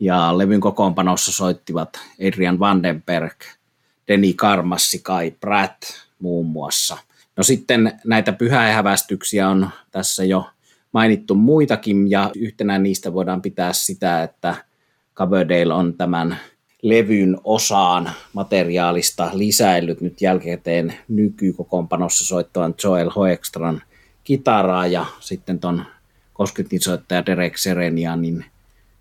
Ja 0.00 0.38
levyn 0.38 0.60
kokoonpanossa 0.60 1.32
soittivat 1.32 2.00
Adrian 2.28 2.58
Vandenberg, 2.58 3.36
Denny 4.08 4.32
Karmassi, 4.32 4.98
Kai 4.98 5.30
Pratt 5.30 5.82
muun 6.18 6.46
muassa. 6.46 6.98
No 7.36 7.42
sitten 7.42 8.00
näitä 8.04 8.32
pyhähävästyksiä 8.32 9.48
on 9.48 9.70
tässä 9.90 10.24
jo 10.24 10.46
mainittu 10.92 11.34
muitakin, 11.34 12.10
ja 12.10 12.30
yhtenä 12.36 12.78
niistä 12.78 13.12
voidaan 13.12 13.42
pitää 13.42 13.72
sitä, 13.72 14.22
että 14.22 14.54
Coverdale 15.14 15.74
on 15.74 15.94
tämän 15.94 16.38
levyn 16.82 17.38
osaan 17.44 18.10
materiaalista 18.32 19.30
lisäillyt 19.32 20.00
nyt 20.00 20.22
jälkikäteen 20.22 20.94
nykykokoonpanossa 21.08 22.26
soittavan 22.26 22.74
Joel 22.84 23.10
Hoekstran 23.10 23.82
kitaraa 24.26 24.86
ja 24.86 25.06
sitten 25.20 25.58
ton 25.58 25.84
kosketinsoittaja 26.32 27.26
Derek 27.26 27.58
Serenianin 27.58 28.44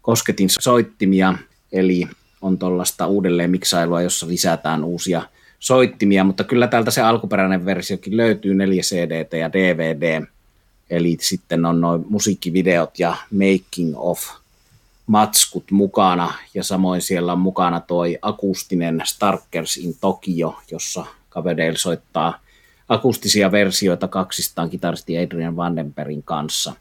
kosketin 0.02 0.50
soittimia, 0.60 1.38
eli 1.72 2.08
on 2.42 2.58
tuollaista 2.58 3.08
uudelleen 3.08 3.52
miksailua, 3.52 4.02
jossa 4.02 4.28
lisätään 4.28 4.84
uusia 4.84 5.22
soittimia, 5.60 6.24
mutta 6.24 6.44
kyllä 6.44 6.68
täältä 6.68 6.92
se 6.92 7.02
alkuperäinen 7.02 7.66
versiokin 7.66 8.18
löytyy, 8.18 8.54
4 8.54 8.82
CD 8.82 9.38
ja 9.38 9.54
DVD, 9.54 10.26
eli 10.90 11.18
sitten 11.22 11.66
on 11.66 11.82
noin 11.82 12.06
musiikkivideot 12.10 13.00
ja 13.00 13.16
making 13.32 13.94
of 13.96 14.30
matskut 15.08 15.72
mukana 15.72 16.34
ja 16.54 16.64
samoin 16.64 17.02
siellä 17.02 17.34
on 17.34 17.40
mukana 17.40 17.80
toi 17.80 18.18
akustinen 18.22 19.02
Starkers 19.06 19.78
in 19.78 19.96
Tokyo, 20.02 20.60
jossa 20.72 21.06
Coverdale 21.32 21.78
soittaa 21.78 22.40
akustisia 22.90 23.52
versioita 23.52 24.08
kaksistaan 24.08 24.70
kitaristi 24.70 25.18
Adrian 25.18 25.56
Vandenbergin 25.56 26.24
kanssa. 26.24 26.74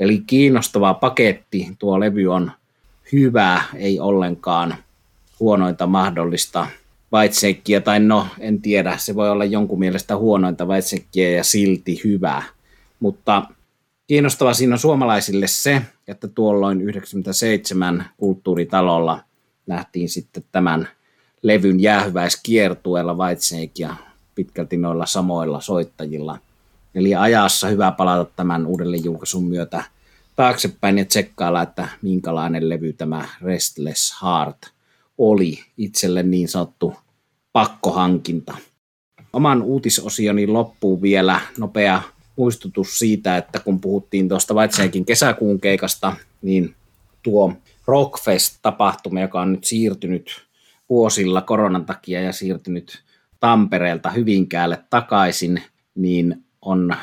Eli 0.00 0.22
kiinnostava 0.26 0.94
paketti. 0.94 1.68
Tuo 1.78 2.00
levy 2.00 2.26
on 2.26 2.52
hyvä, 3.12 3.62
ei 3.74 4.00
ollenkaan 4.00 4.76
huonointa 5.40 5.86
mahdollista 5.86 6.66
vaitsekkiä, 7.12 7.80
tai 7.80 8.00
no 8.00 8.26
en 8.38 8.62
tiedä, 8.62 8.96
se 8.96 9.14
voi 9.14 9.30
olla 9.30 9.44
jonkun 9.44 9.78
mielestä 9.78 10.16
huonointa 10.16 10.68
vaitsekkiä 10.68 11.30
ja 11.30 11.44
silti 11.44 12.00
hyvää. 12.04 12.42
Mutta 13.00 13.42
kiinnostava 14.06 14.54
siinä 14.54 14.74
on 14.74 14.78
suomalaisille 14.78 15.46
se, 15.46 15.82
että 16.08 16.28
tuolloin 16.28 16.80
97 16.80 18.04
kulttuuritalolla 18.16 19.20
nähtiin 19.66 20.08
sitten 20.08 20.44
tämän 20.52 20.88
levyn 21.42 21.80
jäähyväiskiertueella 21.80 23.14
Whitesnake 23.14 23.72
ja 23.78 23.96
pitkälti 24.44 24.76
noilla 24.76 25.06
samoilla 25.06 25.60
soittajilla. 25.60 26.38
Eli 26.94 27.14
ajassa 27.14 27.68
hyvä 27.68 27.92
palata 27.92 28.30
tämän 28.36 28.66
uudelleen 28.66 29.04
julkaisun 29.04 29.44
myötä 29.44 29.84
taaksepäin 30.36 30.98
ja 30.98 31.04
tsekkailla, 31.04 31.62
että 31.62 31.88
minkälainen 32.02 32.68
levy 32.68 32.92
tämä 32.92 33.28
Restless 33.42 34.14
Heart 34.22 34.58
oli 35.18 35.58
itselle 35.78 36.22
niin 36.22 36.48
sanottu 36.48 36.94
pakkohankinta. 37.52 38.54
Oman 39.32 39.62
uutisosioni 39.62 40.46
loppuu 40.46 41.02
vielä 41.02 41.40
nopea 41.58 42.02
muistutus 42.36 42.98
siitä, 42.98 43.36
että 43.36 43.60
kun 43.60 43.80
puhuttiin 43.80 44.28
tuosta 44.28 44.54
Vaitsenkin 44.54 45.04
kesäkuun 45.04 45.60
keikasta, 45.60 46.16
niin 46.42 46.74
tuo 47.22 47.52
Rockfest-tapahtuma, 47.86 49.20
joka 49.20 49.40
on 49.40 49.52
nyt 49.52 49.64
siirtynyt 49.64 50.44
vuosilla 50.88 51.42
koronan 51.42 51.84
takia 51.84 52.20
ja 52.20 52.32
siirtynyt 52.32 53.02
Tampereelta 53.42 54.10
Hyvinkäälle 54.10 54.78
takaisin, 54.90 55.62
niin 55.94 56.44
on 56.60 56.94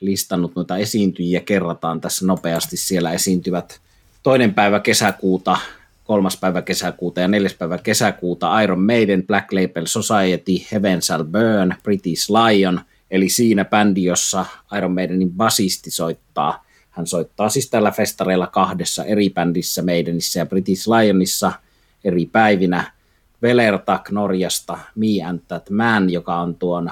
listannut 0.00 0.56
noita 0.56 0.76
esiintyjiä. 0.76 1.40
Kerrataan 1.40 2.00
tässä 2.00 2.26
nopeasti. 2.26 2.76
Siellä 2.76 3.12
esiintyvät 3.12 3.80
toinen 4.22 4.54
päivä 4.54 4.80
kesäkuuta, 4.80 5.56
kolmas 6.04 6.36
päivä 6.36 6.62
kesäkuuta 6.62 7.20
ja 7.20 7.28
neljäs 7.28 7.54
päivä 7.54 7.78
kesäkuuta 7.78 8.60
Iron 8.60 8.80
Maiden, 8.82 9.26
Black 9.26 9.52
Label 9.52 9.86
Society, 9.86 10.52
Heaven 10.72 11.02
Shall 11.02 11.24
Burn, 11.24 11.74
British 11.82 12.30
Lion, 12.30 12.80
eli 13.10 13.28
siinä 13.28 13.64
bändi, 13.64 14.04
jossa 14.04 14.46
Iron 14.76 14.92
Maidenin 14.92 15.30
basisti 15.30 15.90
soittaa. 15.90 16.64
Hän 16.90 17.06
soittaa 17.06 17.48
siis 17.48 17.70
tällä 17.70 17.90
festareilla 17.90 18.46
kahdessa 18.46 19.04
eri 19.04 19.30
bändissä, 19.30 19.82
Maidenissä 19.82 20.38
ja 20.38 20.46
British 20.46 20.88
Lionissa 20.88 21.52
eri 22.04 22.26
päivinä. 22.26 22.97
Velertak 23.42 24.10
Norjasta, 24.10 24.78
Me 24.94 25.24
and 25.28 25.40
That 25.48 25.70
Man, 25.70 26.10
joka 26.10 26.36
on 26.36 26.54
tuon 26.54 26.90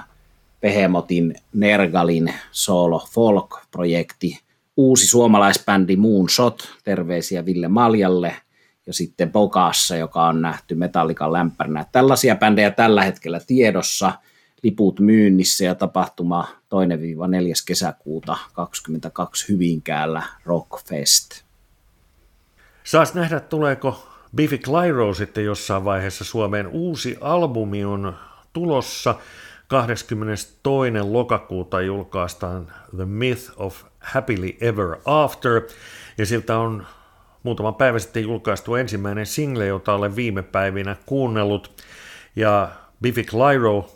Behemotin 0.60 1.34
Nergalin 1.54 2.34
solo 2.50 3.06
folk-projekti. 3.10 4.40
Uusi 4.76 5.06
suomalaisbändi 5.06 5.96
Moonshot, 5.96 6.68
terveisiä 6.84 7.44
Ville 7.44 7.68
Maljalle, 7.68 8.36
ja 8.86 8.92
sitten 8.92 9.32
Bogassa, 9.32 9.96
joka 9.96 10.26
on 10.26 10.42
nähty 10.42 10.74
Metallikan 10.74 11.32
lämpärinä. 11.32 11.84
Tällaisia 11.92 12.36
bändejä 12.36 12.70
tällä 12.70 13.04
hetkellä 13.04 13.40
tiedossa, 13.46 14.12
liput 14.62 15.00
myynnissä 15.00 15.64
ja 15.64 15.74
tapahtuma 15.74 16.48
2-4. 16.48 16.48
kesäkuuta 17.66 18.36
22 18.52 19.48
Hyvinkäällä 19.48 20.22
Rockfest. 20.44 21.42
Saas 22.84 23.14
nähdä, 23.14 23.40
tuleeko 23.40 24.08
Biffy 24.36 24.58
Clyro 24.58 25.14
sitten 25.14 25.44
jossain 25.44 25.84
vaiheessa 25.84 26.24
Suomeen. 26.24 26.66
Uusi 26.66 27.18
albumi 27.20 27.84
on 27.84 28.16
tulossa. 28.52 29.14
22. 29.68 30.52
lokakuuta 31.02 31.80
julkaistaan 31.80 32.72
The 32.96 33.04
Myth 33.04 33.52
of 33.56 33.82
Happily 34.00 34.56
Ever 34.60 34.96
After, 35.04 35.62
ja 36.18 36.26
siltä 36.26 36.58
on 36.58 36.86
muutama 37.42 37.72
päivä 37.72 37.98
sitten 37.98 38.22
julkaistu 38.22 38.74
ensimmäinen 38.74 39.26
single, 39.26 39.66
jota 39.66 39.94
olen 39.94 40.16
viime 40.16 40.42
päivinä 40.42 40.96
kuunnellut, 41.06 41.82
ja 42.36 42.68
Biffy 43.02 43.22
Clyro, 43.22 43.90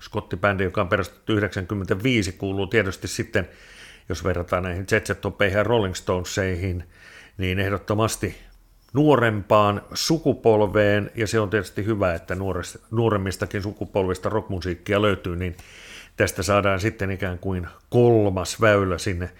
skottibändi, 0.00 0.64
joka 0.64 0.80
on 0.80 0.88
perustettu 0.88 1.32
95, 1.32 2.32
kuuluu 2.32 2.66
tietysti 2.66 3.08
sitten, 3.08 3.48
jos 4.08 4.24
verrataan 4.24 4.62
näihin 4.62 4.86
Jet 4.90 5.08
ja 5.08 5.62
Rolling 5.62 5.94
Stoneseihin, 5.94 6.84
niin 7.38 7.58
ehdottomasti 7.58 8.47
nuorempaan 8.92 9.82
sukupolveen, 9.94 11.10
ja 11.14 11.26
se 11.26 11.40
on 11.40 11.50
tietysti 11.50 11.84
hyvä, 11.84 12.14
että 12.14 12.36
nuoremmistakin 12.90 13.62
sukupolvista 13.62 14.28
rockmusiikkia 14.28 15.02
löytyy, 15.02 15.36
niin 15.36 15.56
tästä 16.16 16.42
saadaan 16.42 16.80
sitten 16.80 17.10
ikään 17.10 17.38
kuin 17.38 17.66
kolmas 17.90 18.60
väylä 18.60 18.98
sinne 18.98 19.30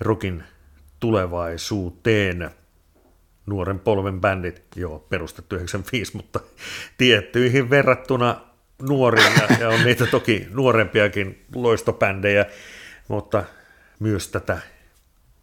rockin 0.00 0.44
tulevaisuuteen. 1.00 2.50
Nuoren 3.46 3.78
polven 3.78 4.20
bändit, 4.20 4.62
joo, 4.76 4.98
perustettu 4.98 5.56
95, 5.56 6.16
mutta 6.16 6.40
tiettyihin 6.98 7.70
verrattuna 7.70 8.40
nuoria, 8.82 9.30
ja 9.60 9.68
on 9.68 9.84
niitä 9.84 10.06
toki 10.06 10.46
nuorempiakin 10.50 11.44
loistobändejä, 11.54 12.46
mutta 13.08 13.44
myös 13.98 14.28
tätä, 14.28 14.58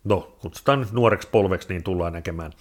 no 0.04 0.38
kutsutaan 0.42 0.80
nyt 0.80 0.92
nuoreksi 0.92 1.28
polveksi, 1.32 1.68
niin 1.70 1.84
tullaan 1.84 2.14
näkemään 2.14 2.52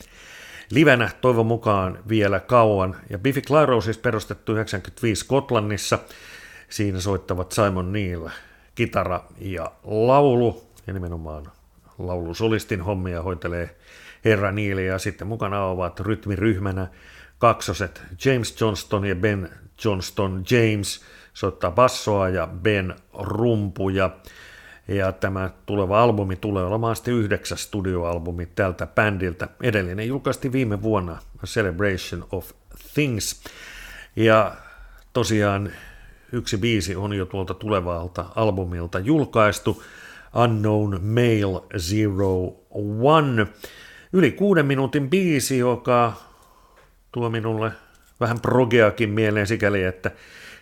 livenä 0.74 1.10
toivon 1.20 1.46
mukaan 1.46 1.98
vielä 2.08 2.40
kauan. 2.40 2.96
Ja 3.10 3.18
Biffy 3.18 3.40
Clyro 3.40 3.80
siis 3.80 3.98
perustettu 3.98 4.52
95 4.52 5.20
Skotlannissa. 5.20 5.98
Siinä 6.68 7.00
soittavat 7.00 7.52
Simon 7.52 7.92
Neil, 7.92 8.28
kitara 8.74 9.24
ja 9.38 9.72
laulu, 9.84 10.62
ja 10.86 10.92
nimenomaan 10.92 11.52
laulusolistin 11.98 12.80
hommia 12.80 13.22
hoitelee 13.22 13.76
Herra 14.24 14.52
Neil, 14.52 14.78
ja 14.78 14.98
sitten 14.98 15.26
mukana 15.26 15.64
ovat 15.64 16.00
rytmiryhmänä 16.00 16.86
kaksoset 17.38 18.02
James 18.24 18.60
Johnston 18.60 19.04
ja 19.04 19.16
Ben 19.16 19.50
Johnston 19.84 20.44
James 20.50 21.04
soittaa 21.34 21.70
bassoa 21.70 22.28
ja 22.28 22.46
Ben 22.46 22.94
rumpuja. 23.12 24.10
Ja 24.88 25.12
tämä 25.12 25.50
tuleva 25.66 26.02
albumi 26.02 26.36
tulee 26.36 26.64
olemaan 26.64 26.96
sitten 26.96 27.14
yhdeksäs 27.14 27.62
studioalbumi 27.62 28.46
tältä 28.46 28.86
bändiltä. 28.86 29.48
Edellinen 29.62 30.08
julkaistiin 30.08 30.52
viime 30.52 30.82
vuonna 30.82 31.18
Celebration 31.46 32.26
of 32.32 32.50
Things. 32.94 33.44
Ja 34.16 34.56
tosiaan 35.12 35.72
yksi 36.32 36.56
biisi 36.58 36.96
on 36.96 37.12
jo 37.12 37.26
tuolta 37.26 37.54
tulevalta 37.54 38.24
albumilta 38.34 38.98
julkaistu. 38.98 39.82
Unknown 40.44 41.00
Zero 41.78 42.56
One. 43.00 43.46
Yli 44.12 44.32
kuuden 44.32 44.66
minuutin 44.66 45.10
biisi, 45.10 45.58
joka 45.58 46.12
tuo 47.12 47.30
minulle 47.30 47.72
vähän 48.20 48.40
progeakin 48.40 49.10
mieleen 49.10 49.46
sikäli, 49.46 49.82
että 49.82 50.10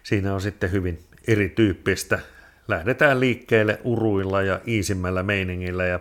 siinä 0.02 0.34
on 0.34 0.40
sitten 0.40 0.72
hyvin 0.72 0.98
erityyppistä 1.26 2.18
lähdetään 2.72 3.20
liikkeelle 3.20 3.80
uruilla 3.84 4.42
ja 4.42 4.60
iisimmällä 4.68 5.22
meiningillä 5.22 5.84
ja 5.84 6.00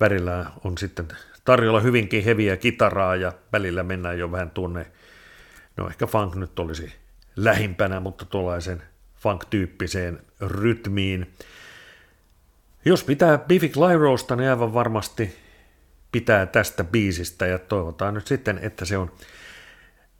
välillä 0.00 0.46
on 0.64 0.78
sitten 0.78 1.08
tarjolla 1.44 1.80
hyvinkin 1.80 2.24
heviä 2.24 2.56
kitaraa 2.56 3.16
ja 3.16 3.32
välillä 3.52 3.82
mennään 3.82 4.18
jo 4.18 4.32
vähän 4.32 4.50
tuonne, 4.50 4.86
no 5.76 5.88
ehkä 5.88 6.06
funk 6.06 6.34
nyt 6.34 6.58
olisi 6.58 6.92
lähimpänä, 7.36 8.00
mutta 8.00 8.24
tuollaisen 8.24 8.82
funk-tyyppiseen 9.16 10.18
rytmiin. 10.40 11.32
Jos 12.84 13.04
pitää 13.04 13.38
Biffy 13.38 13.68
Clyrosta, 13.68 14.36
niin 14.36 14.50
aivan 14.50 14.74
varmasti 14.74 15.36
pitää 16.12 16.46
tästä 16.46 16.84
biisistä 16.84 17.46
ja 17.46 17.58
toivotaan 17.58 18.14
nyt 18.14 18.26
sitten, 18.26 18.58
että 18.62 18.84
se 18.84 18.96
on 18.96 19.12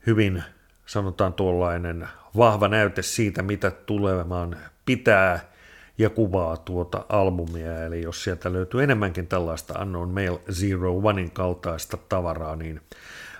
hyvin, 0.06 0.42
sanotaan 0.86 1.32
tuollainen 1.32 2.08
vahva 2.36 2.68
näyte 2.68 3.02
siitä, 3.02 3.42
mitä 3.42 3.70
tulemaan 3.70 4.56
pitää 4.86 5.53
ja 5.98 6.10
kuvaa 6.10 6.56
tuota 6.56 7.04
albumia, 7.08 7.84
eli 7.84 8.02
jos 8.02 8.24
sieltä 8.24 8.52
löytyy 8.52 8.82
enemmänkin 8.82 9.26
tällaista 9.26 9.80
Unknown 9.82 10.10
Mail 10.10 10.38
Zero 10.52 10.98
Onein 10.98 11.30
kaltaista 11.30 11.96
tavaraa, 12.08 12.56
niin 12.56 12.80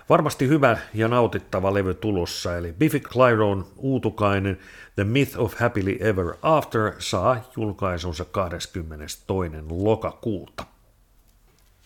varmasti 0.09 0.47
hyvä 0.47 0.77
ja 0.93 1.07
nautittava 1.07 1.73
levy 1.73 1.93
tulossa, 1.93 2.57
eli 2.57 2.73
Biffy 2.73 2.99
Clyron 2.99 3.65
uutukainen 3.77 4.59
The 4.95 5.03
Myth 5.03 5.39
of 5.39 5.53
Happily 5.55 5.97
Ever 5.99 6.33
After 6.41 6.91
saa 6.99 7.51
julkaisunsa 7.57 8.25
22. 8.25 9.49
lokakuuta. 9.69 10.65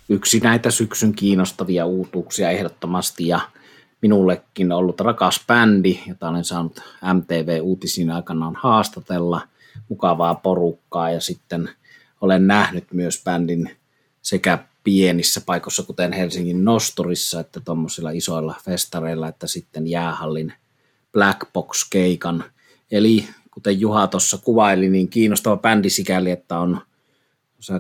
Yksi 0.10 0.40
näitä 0.40 0.72
syksyn 0.72 1.14
kiinnostavia 1.14 1.86
uutuuksia 1.86 2.50
ehdottomasti 2.50 3.28
ja 3.28 3.40
minullekin 4.02 4.72
ollut 4.72 5.00
rakas 5.00 5.44
bändi, 5.48 6.00
jota 6.08 6.30
olen 6.30 6.44
saanut 6.44 6.82
MTV-uutisiin 7.14 8.12
aikanaan 8.12 8.56
haastatella– 8.56 9.42
mukavaa 9.90 10.36
porukkaa 10.36 11.12
ja 11.12 11.22
sitten 11.22 11.70
olen 12.22 12.48
nähnyt 12.48 12.94
myös 12.94 13.22
bändin 13.24 13.78
sekä 14.22 14.60
pienissä 14.84 15.42
paikoissa, 15.42 15.84
kuten 15.84 16.14
Helsingin 16.14 16.66
Nosturissa, 16.66 17.40
että 17.40 17.60
tuommoisilla 17.60 18.12
isoilla 18.12 18.56
festareilla, 18.66 19.28
että 19.28 19.48
sitten 19.48 19.88
jäähallin 19.88 20.54
Black 21.12 21.54
Box-keikan. 21.54 22.44
Eli 22.92 23.28
kuten 23.52 23.80
Juha 23.80 24.08
tuossa 24.08 24.38
kuvaili, 24.38 24.90
niin 24.90 25.10
kiinnostava 25.10 25.58
bändi 25.58 25.90
sikäli, 25.90 26.32
että 26.32 26.60
on 26.60 26.82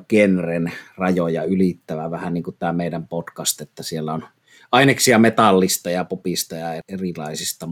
genren 0.10 0.74
rajoja 0.98 1.44
ylittävä, 1.44 2.12
vähän 2.12 2.34
niin 2.34 2.44
kuin 2.44 2.56
tämä 2.60 2.74
meidän 2.74 3.08
podcast, 3.08 3.62
että 3.62 3.84
siellä 3.84 4.14
on 4.14 4.24
aineksia 4.72 5.20
metallista 5.20 5.90
ja 5.90 6.06
popista 6.06 6.56
ja 6.56 6.82
erilaisista 6.88 7.68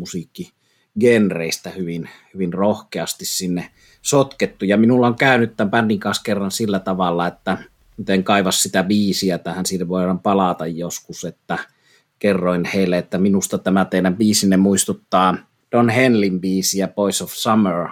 musiikkigenreistä 0.98 1.70
hyvin, 1.70 2.10
hyvin 2.34 2.54
rohkeasti 2.54 3.26
sinne 3.26 3.70
sotkettu. 4.02 4.66
Ja 4.66 4.78
minulla 4.78 5.08
on 5.08 5.16
käynyt 5.16 5.58
tämän 5.58 5.72
bändin 5.72 6.00
kanssa 6.00 6.24
kerran 6.24 6.52
sillä 6.52 6.80
tavalla, 6.80 7.28
että 7.28 7.58
miten 7.98 8.24
kaivas 8.24 8.64
sitä 8.64 8.84
biisiä 8.84 9.38
tähän, 9.38 9.66
siitä 9.66 9.88
voidaan 9.88 10.20
palata 10.20 10.68
joskus, 10.68 11.26
että 11.26 11.58
kerroin 12.20 12.66
heille, 12.66 12.98
että 12.98 13.18
minusta 13.18 13.58
tämä 13.58 13.86
teidän 13.86 14.18
biisinne 14.18 14.58
muistuttaa 14.58 15.38
Don 15.72 15.90
Henlin 15.90 16.42
biisiä 16.42 16.88
Boys 16.88 17.22
of 17.22 17.32
Summer. 17.32 17.88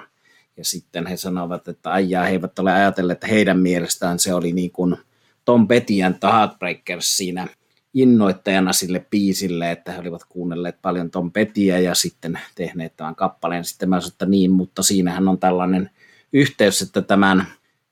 Ja 0.57 0.65
sitten 0.65 1.07
he 1.07 1.17
sanovat, 1.17 1.67
että 1.67 1.91
aijaa, 1.91 2.23
he 2.23 2.31
eivät 2.31 2.59
ole 2.59 2.71
ajatelleet, 2.73 3.15
että 3.15 3.27
heidän 3.27 3.59
mielestään 3.59 4.19
se 4.19 4.33
oli 4.33 4.51
niin 4.51 4.71
kuin 4.71 4.97
Tom 5.45 5.67
Petty 5.67 6.01
and 6.03 6.15
the 6.19 6.27
Heartbreakers 6.27 7.17
siinä 7.17 7.47
innoittajana 7.95 8.73
sille 8.73 9.05
biisille, 9.09 9.71
että 9.71 9.91
he 9.91 9.99
olivat 9.99 10.23
kuunnelleet 10.29 10.81
paljon 10.81 11.11
Tom 11.11 11.31
Pettyä 11.31 11.79
ja 11.79 11.95
sitten 11.95 12.39
tehneet 12.55 12.95
tämän 12.97 13.15
kappaleen. 13.15 13.65
Sitten 13.65 13.89
mä 13.89 13.99
sanoin, 13.99 14.11
että 14.11 14.25
niin, 14.25 14.51
mutta 14.51 14.83
siinähän 14.83 15.27
on 15.27 15.39
tällainen 15.39 15.89
yhteys, 16.33 16.81
että 16.81 17.01
tämän 17.01 17.47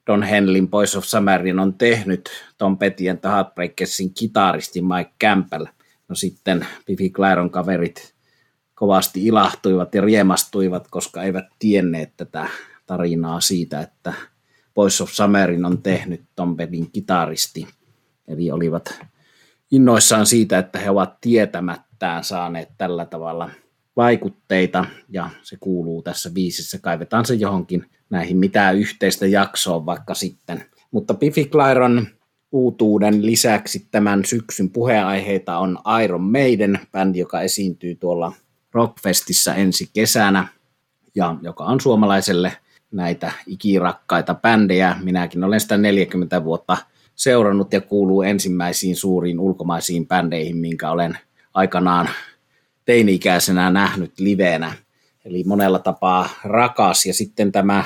Don 0.08 0.24
Henlin 0.24 0.68
Boys 0.68 0.96
of 0.96 1.04
Summerin 1.04 1.60
on 1.60 1.74
tehnyt 1.74 2.30
Tom 2.58 2.78
Petty 2.78 3.10
and 3.10 3.20
the 3.20 3.30
Heartbreakersin 3.30 4.14
kitaristi 4.14 4.82
Mike 4.82 5.12
Campbell. 5.22 5.66
No 6.08 6.16
sitten 6.16 6.68
Biffy 6.86 7.10
Clyron 7.10 7.50
kaverit 7.50 8.14
kovasti 8.76 9.26
ilahtuivat 9.26 9.96
ja 9.96 10.02
riemastuivat, 10.02 10.88
koska 10.88 11.24
eivät 11.24 11.46
tienneet 11.60 12.14
tätä 12.18 12.50
tarinaa 12.86 13.40
siitä, 13.40 13.82
että 13.82 14.14
Boys 14.74 15.02
of 15.02 15.10
Summerin 15.10 15.66
on 15.66 15.82
tehnyt 15.82 16.22
Tom 16.36 16.58
Pettyn 16.58 16.92
kitaristi. 16.92 17.68
Eli 18.28 18.52
olivat 18.52 19.00
innoissaan 19.74 20.26
siitä, 20.26 20.58
että 20.58 20.80
he 20.80 20.90
ovat 20.90 21.22
tietämättään 21.22 22.24
saaneet 22.24 22.70
tällä 22.78 23.06
tavalla 23.06 23.50
vaikutteita, 23.96 24.86
ja 25.10 25.30
se 25.42 25.58
kuuluu 25.60 26.02
tässä 26.02 26.30
biisissä, 26.30 26.80
kaivetaan 26.82 27.26
se 27.26 27.34
johonkin 27.34 27.86
näihin 28.10 28.38
mitään 28.38 28.78
yhteistä 28.78 29.28
jaksoa 29.28 29.86
vaikka 29.86 30.14
sitten. 30.14 30.66
Mutta 30.92 31.16
Clyron 31.52 32.08
uutuuden 32.52 33.26
lisäksi 33.26 33.88
tämän 33.92 34.26
syksyn 34.26 34.70
puheenaiheita 34.70 35.58
on 35.58 35.78
Iron 36.04 36.24
Maiden, 36.24 36.80
bändi, 36.92 37.20
joka 37.20 37.42
esiintyy 37.42 37.96
tuolla 37.96 38.34
Rockfestissä 38.72 39.54
ensi 39.54 39.90
kesänä, 39.94 40.48
ja 41.16 41.36
joka 41.42 41.64
on 41.64 41.82
suomalaiselle 41.82 42.58
näitä 42.92 43.32
ikirakkaita 43.48 44.36
bändejä. 44.36 44.96
Minäkin 45.04 45.44
olen 45.44 45.60
sitä 45.60 45.78
40 45.78 46.44
vuotta 46.44 46.78
seurannut 47.16 47.74
ja 47.74 47.82
kuuluu 47.82 48.22
ensimmäisiin 48.22 48.96
suuriin 48.96 49.40
ulkomaisiin 49.40 50.08
bändeihin, 50.08 50.58
minkä 50.58 50.92
olen 50.92 51.18
aikanaan 51.54 52.10
teini-ikäisenä 52.86 53.70
nähnyt 53.70 54.20
liveenä. 54.20 54.74
Eli 55.26 55.44
monella 55.44 55.80
tapaa 55.80 56.30
rakas. 56.44 57.06
Ja 57.06 57.14
sitten 57.14 57.52
tämä 57.52 57.84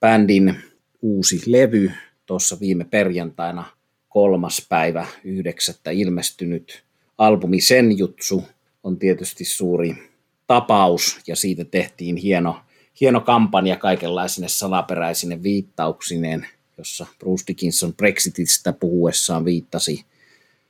bändin 0.00 0.56
uusi 1.02 1.42
levy 1.46 1.92
tuossa 2.26 2.60
viime 2.60 2.84
perjantaina 2.84 3.64
kolmas 4.08 4.66
päivä 4.68 5.06
yhdeksättä 5.24 5.90
ilmestynyt 5.90 6.84
albumi 7.18 7.60
Senjutsu 7.60 8.44
on 8.84 8.98
tietysti 8.98 9.44
suuri 9.44 9.94
tapaus 10.46 11.20
ja 11.26 11.36
siitä 11.36 11.64
tehtiin 11.64 12.16
hieno, 12.16 12.60
hieno 13.00 13.20
kampanja 13.20 13.76
kaikenlaisine 13.76 14.48
salaperäisine 14.48 15.42
viittauksineen, 15.42 16.46
jossa 16.78 17.06
Bruce 17.18 17.44
Dickinson 17.46 17.94
Brexitistä 17.94 18.72
puhuessaan 18.72 19.44
viittasi 19.44 20.04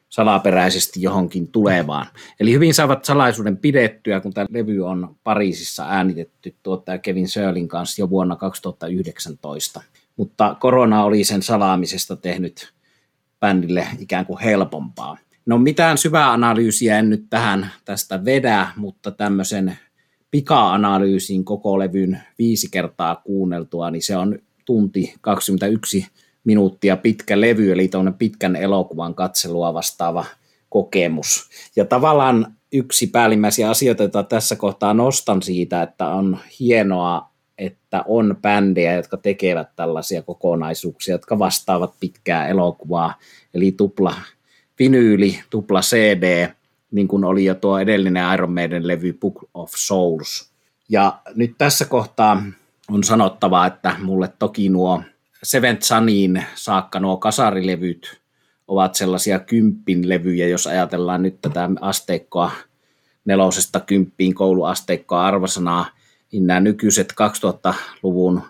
salaperäisesti 0.09 1.03
johonkin 1.03 1.49
tulevaan. 1.49 2.07
Eli 2.41 2.53
hyvin 2.53 2.75
saavat 2.75 3.05
salaisuuden 3.05 3.57
pidettyä, 3.57 4.21
kun 4.21 4.35
tämä 4.35 4.47
levy 4.51 4.87
on 4.87 5.17
Pariisissa 5.25 5.87
äänitetty 5.89 6.55
tuottaja 6.63 6.99
Kevin 6.99 7.29
Sörlin 7.29 7.69
kanssa 7.69 8.03
jo 8.03 8.11
vuonna 8.11 8.37
2019. 8.37 9.83
Mutta 10.17 10.57
korona 10.61 11.05
oli 11.05 11.25
sen 11.25 11.43
salaamisesta 11.43 12.17
tehnyt 12.17 12.73
bändille 13.41 13.87
ikään 13.99 14.27
kuin 14.27 14.41
helpompaa. 14.41 15.19
No 15.47 15.59
mitään 15.59 15.99
syvää 15.99 16.33
analyysiä 16.33 16.99
en 16.99 17.11
nyt 17.11 17.27
tähän 17.31 17.71
tästä 17.85 18.25
vedä, 18.25 18.69
mutta 18.77 19.11
tämmöisen 19.11 19.79
pika-analyysin 20.31 21.45
koko 21.45 21.79
levyn 21.79 22.23
viisi 22.39 22.69
kertaa 22.71 23.17
kuunneltua, 23.17 23.91
niin 23.91 24.03
se 24.03 24.17
on 24.17 24.39
tunti 24.69 25.15
21 25.21 26.07
minuuttia 26.45 26.97
pitkä 26.97 27.41
levy, 27.41 27.73
eli 27.73 27.91
pitkän 28.19 28.57
elokuvan 28.57 29.15
katselua 29.15 29.75
vastaava 29.75 30.25
kokemus. 30.69 31.49
Ja 31.77 31.85
tavallaan 31.85 32.55
yksi 32.73 33.07
päällimmäisiä 33.07 33.71
asioita, 33.71 34.03
joita 34.03 34.23
tässä 34.23 34.57
kohtaa 34.57 34.95
nostan 34.95 35.43
siitä, 35.43 35.83
että 35.83 36.07
on 36.07 36.39
hienoa, 36.61 37.31
että 37.59 38.05
on 38.09 38.37
bändejä, 38.43 38.95
jotka 38.95 39.17
tekevät 39.17 39.69
tällaisia 39.77 40.23
kokonaisuuksia, 40.23 41.15
jotka 41.15 41.39
vastaavat 41.39 41.95
pitkää 42.01 42.49
elokuvaa, 42.49 43.15
eli 43.55 43.73
tupla 43.73 44.15
vinyyli, 44.79 45.39
tupla 45.51 45.81
CD, 45.81 46.49
niin 46.91 47.09
kuin 47.09 47.25
oli 47.25 47.45
jo 47.45 47.55
tuo 47.55 47.79
edellinen 47.79 48.35
Iron 48.35 48.53
Maiden 48.53 48.87
levy 48.87 49.13
Book 49.13 49.45
of 49.55 49.73
Souls. 49.77 50.51
Ja 50.89 51.19
nyt 51.35 51.55
tässä 51.59 51.85
kohtaa 51.85 52.43
sanottava, 53.05 53.67
että 53.67 53.97
mulle 54.03 54.33
toki 54.39 54.69
nuo 54.69 55.03
Seventh 55.43 55.83
Sunin 55.83 56.45
saakka 56.55 57.01
nuo 57.01 57.17
kasarilevyt 57.17 58.21
ovat 58.69 58.95
sellaisia 58.95 59.39
kymppin 59.39 60.09
levyjä, 60.09 60.49
jos 60.49 60.67
ajatellaan 60.67 61.23
nyt 61.23 61.41
tätä 61.41 61.71
asteikkoa 61.81 62.51
nelosesta 63.25 63.81
kymppiin 63.81 64.35
kouluasteikkoa 64.35 65.27
arvosanaa, 65.27 65.87
niin 66.33 66.47
nämä 66.47 66.61
nykyiset 66.61 67.13
2000-luvun 67.13 68.43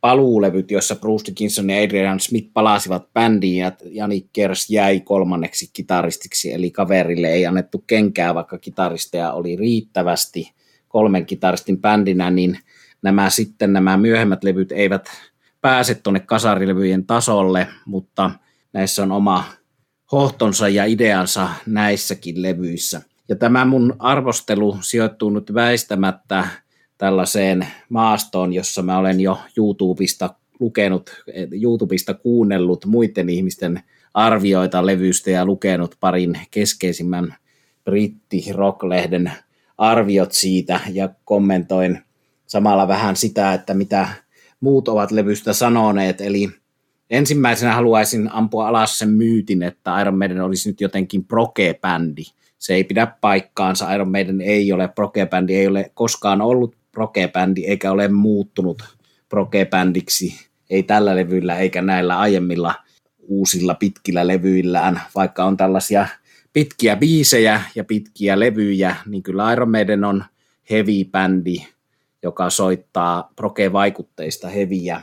paluulevyt, 0.00 0.70
joissa 0.70 0.96
Bruce 0.96 1.26
Dickinson 1.26 1.70
ja 1.70 1.82
Adrian 1.82 2.20
Smith 2.20 2.50
palasivat 2.52 3.12
bändiin 3.12 3.58
ja 3.58 3.72
Jani 3.84 4.26
Kers 4.32 4.70
jäi 4.70 5.00
kolmanneksi 5.00 5.70
kitaristiksi, 5.72 6.52
eli 6.52 6.70
kaverille 6.70 7.28
ei 7.28 7.46
annettu 7.46 7.84
kenkää, 7.86 8.34
vaikka 8.34 8.58
kitaristeja 8.58 9.32
oli 9.32 9.56
riittävästi 9.56 10.52
kolmen 10.88 11.26
kitaristin 11.26 11.78
bändinä, 11.80 12.30
niin 12.30 12.58
nämä 13.06 13.30
sitten 13.30 13.72
nämä 13.72 13.96
myöhemmät 13.96 14.44
levyt 14.44 14.72
eivät 14.72 15.08
pääse 15.60 15.94
tuonne 15.94 16.20
kasarilevyjen 16.20 17.06
tasolle, 17.06 17.68
mutta 17.84 18.30
näissä 18.72 19.02
on 19.02 19.12
oma 19.12 19.44
hohtonsa 20.12 20.68
ja 20.68 20.84
ideansa 20.84 21.48
näissäkin 21.66 22.42
levyissä. 22.42 23.02
Ja 23.28 23.36
tämä 23.36 23.64
mun 23.64 23.96
arvostelu 23.98 24.78
sijoittuu 24.80 25.30
nyt 25.30 25.54
väistämättä 25.54 26.48
tällaiseen 26.98 27.66
maastoon, 27.88 28.52
jossa 28.52 28.82
mä 28.82 28.98
olen 28.98 29.20
jo 29.20 29.40
YouTubesta 29.56 30.34
lukenut, 30.60 31.10
YouTubesta 31.62 32.14
kuunnellut 32.14 32.86
muiden 32.86 33.28
ihmisten 33.28 33.82
arvioita 34.14 34.86
levystä 34.86 35.30
ja 35.30 35.44
lukenut 35.44 35.96
parin 36.00 36.38
keskeisimmän 36.50 37.34
britti 37.84 38.44
rocklehden 38.52 39.32
arviot 39.78 40.32
siitä 40.32 40.80
ja 40.92 41.08
kommentoin 41.24 42.05
samalla 42.46 42.88
vähän 42.88 43.16
sitä, 43.16 43.54
että 43.54 43.74
mitä 43.74 44.08
muut 44.60 44.88
ovat 44.88 45.10
levystä 45.10 45.52
sanoneet, 45.52 46.20
eli 46.20 46.48
ensimmäisenä 47.10 47.74
haluaisin 47.74 48.32
ampua 48.32 48.68
alas 48.68 48.98
sen 48.98 49.10
myytin, 49.10 49.62
että 49.62 50.00
Iron 50.00 50.18
Maiden 50.18 50.40
olisi 50.40 50.70
nyt 50.70 50.80
jotenkin 50.80 51.24
proke-bändi. 51.24 52.22
Se 52.58 52.74
ei 52.74 52.84
pidä 52.84 53.06
paikkaansa, 53.20 53.94
Iron 53.94 54.10
Maiden 54.10 54.40
ei 54.40 54.72
ole 54.72 54.88
proke-bändi, 54.88 55.54
ei 55.54 55.66
ole 55.66 55.90
koskaan 55.94 56.40
ollut 56.40 56.76
proke-bändi, 56.92 57.64
eikä 57.66 57.92
ole 57.92 58.08
muuttunut 58.08 58.82
proke-bändiksi, 59.28 60.34
ei 60.70 60.82
tällä 60.82 61.16
levyllä 61.16 61.58
eikä 61.58 61.82
näillä 61.82 62.18
aiemmilla 62.18 62.74
uusilla 63.18 63.74
pitkillä 63.74 64.26
levyillään, 64.26 65.00
vaikka 65.14 65.44
on 65.44 65.56
tällaisia 65.56 66.06
pitkiä 66.52 66.96
biisejä 66.96 67.62
ja 67.74 67.84
pitkiä 67.84 68.40
levyjä, 68.40 68.96
niin 69.06 69.22
kyllä 69.22 69.52
Iron 69.52 69.70
Maiden 69.70 70.04
on 70.04 70.24
heavy-bändi, 70.70 71.75
joka 72.26 72.50
soittaa 72.50 73.32
proke-vaikutteista 73.36 74.48
heviä. 74.48 75.02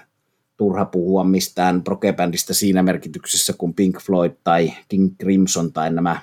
Turha 0.58 0.86
puhua 0.86 1.24
mistään 1.24 1.84
proke-bändistä 1.84 2.54
siinä 2.54 2.84
merkityksessä 2.84 3.54
kuin 3.58 3.74
Pink 3.74 4.02
Floyd 4.02 4.32
tai 4.44 4.74
King 4.88 5.16
Crimson 5.22 5.74
tai 5.74 5.94
nämä 5.94 6.20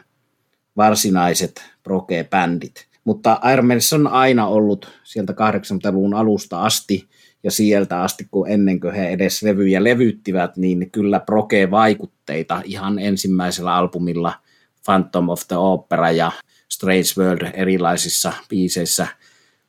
varsinaiset 0.76 1.64
proke-bändit. 1.82 2.86
Mutta 3.04 3.40
Iron 3.52 3.66
Maidens 3.66 3.92
on 3.92 4.06
aina 4.06 4.46
ollut 4.46 4.88
sieltä 5.04 5.32
80-luvun 5.32 6.14
alusta 6.14 6.62
asti 6.62 7.08
ja 7.42 7.50
sieltä 7.50 8.02
asti, 8.02 8.28
kun 8.30 8.48
ennen 8.48 8.80
kuin 8.80 8.94
he 8.94 9.08
edes 9.08 9.42
levyjä 9.42 9.84
levyttivät, 9.84 10.56
niin 10.56 10.90
kyllä 10.90 11.20
proke-vaikutteita 11.20 12.62
ihan 12.64 12.98
ensimmäisellä 12.98 13.74
albumilla 13.74 14.32
Phantom 14.84 15.28
of 15.28 15.42
the 15.48 15.56
Opera 15.56 16.10
ja 16.10 16.32
Strange 16.68 17.08
World 17.18 17.50
erilaisissa 17.54 18.32
biiseissä 18.48 19.06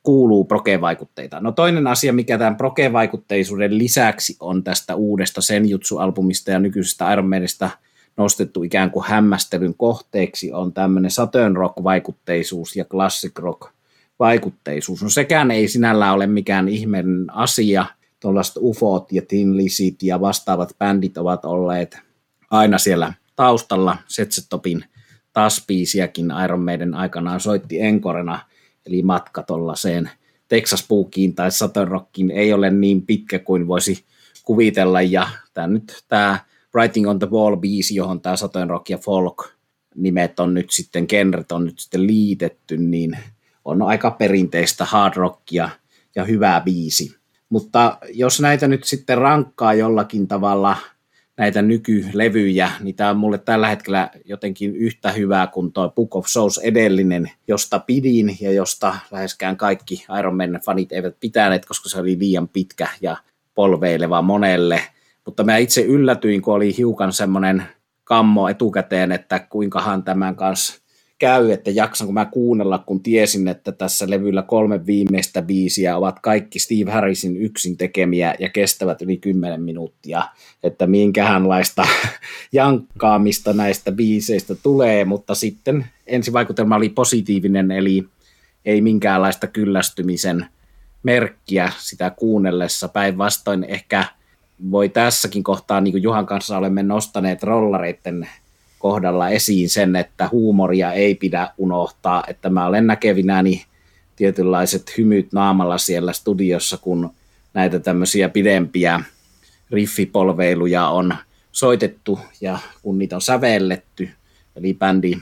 kuuluu 0.02 0.44
proke-vaikutteita. 0.44 1.40
No 1.40 1.52
toinen 1.52 1.86
asia, 1.86 2.12
mikä 2.12 2.38
tämän 2.38 2.56
proke-vaikutteisuuden 2.56 3.78
lisäksi 3.78 4.36
on 4.40 4.64
tästä 4.64 4.94
uudesta 4.94 5.40
Senjutsu-albumista 5.40 6.50
ja 6.50 6.58
nykyisestä 6.58 7.12
Iron 7.12 7.28
Manista 7.28 7.70
nostettu 8.16 8.62
ikään 8.62 8.90
kuin 8.90 9.06
hämmästelyn 9.06 9.74
kohteeksi, 9.74 10.52
on 10.52 10.72
tämmöinen 10.72 11.10
Saturn 11.10 11.56
Rock-vaikutteisuus 11.56 12.76
ja 12.76 12.84
Classic 12.84 13.38
Rock-vaikutteisuus. 13.38 15.02
No 15.02 15.08
sekään 15.08 15.50
ei 15.50 15.68
sinällään 15.68 16.14
ole 16.14 16.26
mikään 16.26 16.68
ihmeellinen 16.68 17.36
asia. 17.36 17.86
Tuollaiset 18.20 18.56
UFOt 18.60 19.12
ja 19.12 19.22
Tin 19.28 19.56
Lizit 19.56 20.02
ja 20.02 20.20
vastaavat 20.20 20.76
bändit 20.78 21.18
ovat 21.18 21.44
olleet 21.44 21.98
aina 22.50 22.78
siellä 22.78 23.12
taustalla. 23.36 23.96
Setsetopin 24.06 24.84
taas 25.32 25.64
biisiäkin 25.66 26.32
Iron 26.44 26.60
Maiden 26.60 26.94
aikanaan 26.94 27.40
soitti 27.40 27.80
enkorena– 27.80 28.38
eli 28.86 29.02
matka 29.02 29.42
tuollaiseen 29.42 30.10
Texas 30.48 30.88
Bookiin 30.88 31.34
tai 31.34 31.50
Southern 31.50 31.88
Rockiin 31.88 32.30
ei 32.30 32.52
ole 32.52 32.70
niin 32.70 33.06
pitkä 33.06 33.38
kuin 33.38 33.66
voisi 33.66 34.04
kuvitella, 34.44 35.02
ja 35.02 35.28
tämä 35.54 35.66
nyt 35.66 36.04
tämä 36.08 36.38
Writing 36.74 37.08
on 37.08 37.18
the 37.18 37.30
Wall 37.30 37.56
biisi, 37.56 37.94
johon 37.94 38.20
tämä 38.20 38.36
Southern 38.36 38.70
Rock 38.70 38.90
ja 38.90 38.98
Folk 38.98 39.48
nimet 39.94 40.40
on 40.40 40.54
nyt 40.54 40.70
sitten, 40.70 41.06
genret 41.08 41.52
on 41.52 41.64
nyt 41.64 41.78
sitten 41.78 42.06
liitetty, 42.06 42.76
niin 42.76 43.18
on 43.64 43.82
aika 43.82 44.10
perinteistä 44.10 44.84
hard 44.84 45.16
rockia 45.16 45.68
ja 46.14 46.24
hyvää 46.24 46.60
biisi. 46.60 47.16
Mutta 47.48 47.98
jos 48.12 48.40
näitä 48.40 48.68
nyt 48.68 48.84
sitten 48.84 49.18
rankkaa 49.18 49.74
jollakin 49.74 50.28
tavalla– 50.28 50.76
näitä 51.38 51.62
nykylevyjä, 51.62 52.70
niin 52.80 52.94
tämä 52.94 53.10
on 53.10 53.16
mulle 53.16 53.38
tällä 53.38 53.68
hetkellä 53.68 54.10
jotenkin 54.24 54.76
yhtä 54.76 55.12
hyvää 55.12 55.46
kuin 55.46 55.72
tuo 55.72 55.88
Book 55.90 56.16
of 56.16 56.26
Souls 56.26 56.58
edellinen, 56.58 57.30
josta 57.48 57.78
pidin 57.78 58.36
ja 58.40 58.52
josta 58.52 58.94
läheskään 59.10 59.56
kaikki 59.56 60.04
Iron 60.18 60.36
Man 60.36 60.60
fanit 60.64 60.92
eivät 60.92 61.16
pitäneet, 61.20 61.66
koska 61.66 61.88
se 61.88 62.00
oli 62.00 62.18
liian 62.18 62.48
pitkä 62.48 62.88
ja 63.00 63.16
polveileva 63.54 64.22
monelle. 64.22 64.82
Mutta 65.24 65.44
mä 65.44 65.56
itse 65.56 65.82
yllätyin, 65.82 66.42
kun 66.42 66.54
oli 66.54 66.76
hiukan 66.76 67.12
semmoinen 67.12 67.62
kammo 68.04 68.48
etukäteen, 68.48 69.12
että 69.12 69.38
kuinkahan 69.38 70.02
tämän 70.02 70.36
kanssa 70.36 70.81
käy, 71.22 71.50
että 71.50 71.70
jaksanko 71.70 72.12
mä 72.12 72.24
kuunnella, 72.24 72.78
kun 72.78 73.02
tiesin, 73.02 73.48
että 73.48 73.72
tässä 73.72 74.10
levyllä 74.10 74.42
kolme 74.42 74.86
viimeistä 74.86 75.42
biisiä 75.42 75.96
ovat 75.96 76.20
kaikki 76.20 76.58
Steve 76.58 76.90
Harrisin 76.90 77.36
yksin 77.36 77.76
tekemiä 77.76 78.34
ja 78.38 78.48
kestävät 78.48 79.02
yli 79.02 79.16
10 79.16 79.62
minuuttia, 79.62 80.22
että 80.62 80.86
minkähänlaista 80.86 81.86
jankkaamista 82.52 83.52
näistä 83.52 83.92
biiseistä 83.92 84.54
tulee, 84.54 85.04
mutta 85.04 85.34
sitten 85.34 85.86
ensivaikutelma 86.06 86.76
oli 86.76 86.88
positiivinen, 86.88 87.70
eli 87.70 88.04
ei 88.64 88.80
minkäänlaista 88.80 89.46
kyllästymisen 89.46 90.46
merkkiä 91.02 91.72
sitä 91.78 92.10
kuunnellessa. 92.10 92.88
Päinvastoin 92.88 93.64
ehkä 93.64 94.04
voi 94.70 94.88
tässäkin 94.88 95.42
kohtaa, 95.42 95.80
niin 95.80 95.92
kuin 95.92 96.02
Juhan 96.02 96.26
kanssa 96.26 96.58
olemme 96.58 96.82
nostaneet 96.82 97.42
rollareiden 97.42 98.28
kohdalla 98.82 99.28
esiin 99.28 99.68
sen, 99.68 99.96
että 99.96 100.28
huumoria 100.32 100.92
ei 100.92 101.14
pidä 101.14 101.48
unohtaa, 101.58 102.24
että 102.28 102.50
mä 102.50 102.66
olen 102.66 102.86
näkevinäni 102.86 103.64
tietynlaiset 104.16 104.98
hymyt 104.98 105.32
naamalla 105.32 105.78
siellä 105.78 106.12
studiossa, 106.12 106.76
kun 106.76 107.10
näitä 107.54 107.78
tämmöisiä 107.78 108.28
pidempiä 108.28 109.00
riffipolveiluja 109.70 110.88
on 110.88 111.14
soitettu 111.52 112.20
ja 112.40 112.58
kun 112.82 112.98
niitä 112.98 113.16
on 113.16 113.22
sävelletty, 113.22 114.10
eli 114.56 114.74
bändi 114.74 115.14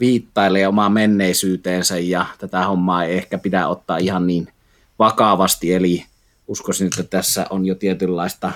viittailee 0.00 0.68
omaa 0.68 0.88
menneisyyteensä 0.88 1.98
ja 1.98 2.26
tätä 2.38 2.66
hommaa 2.66 3.04
ei 3.04 3.16
ehkä 3.16 3.38
pidä 3.38 3.66
ottaa 3.66 3.98
ihan 3.98 4.26
niin 4.26 4.48
vakavasti, 4.98 5.74
eli 5.74 6.04
uskoisin, 6.48 6.86
että 6.86 7.02
tässä 7.02 7.46
on 7.50 7.66
jo 7.66 7.74
tietynlaista 7.74 8.52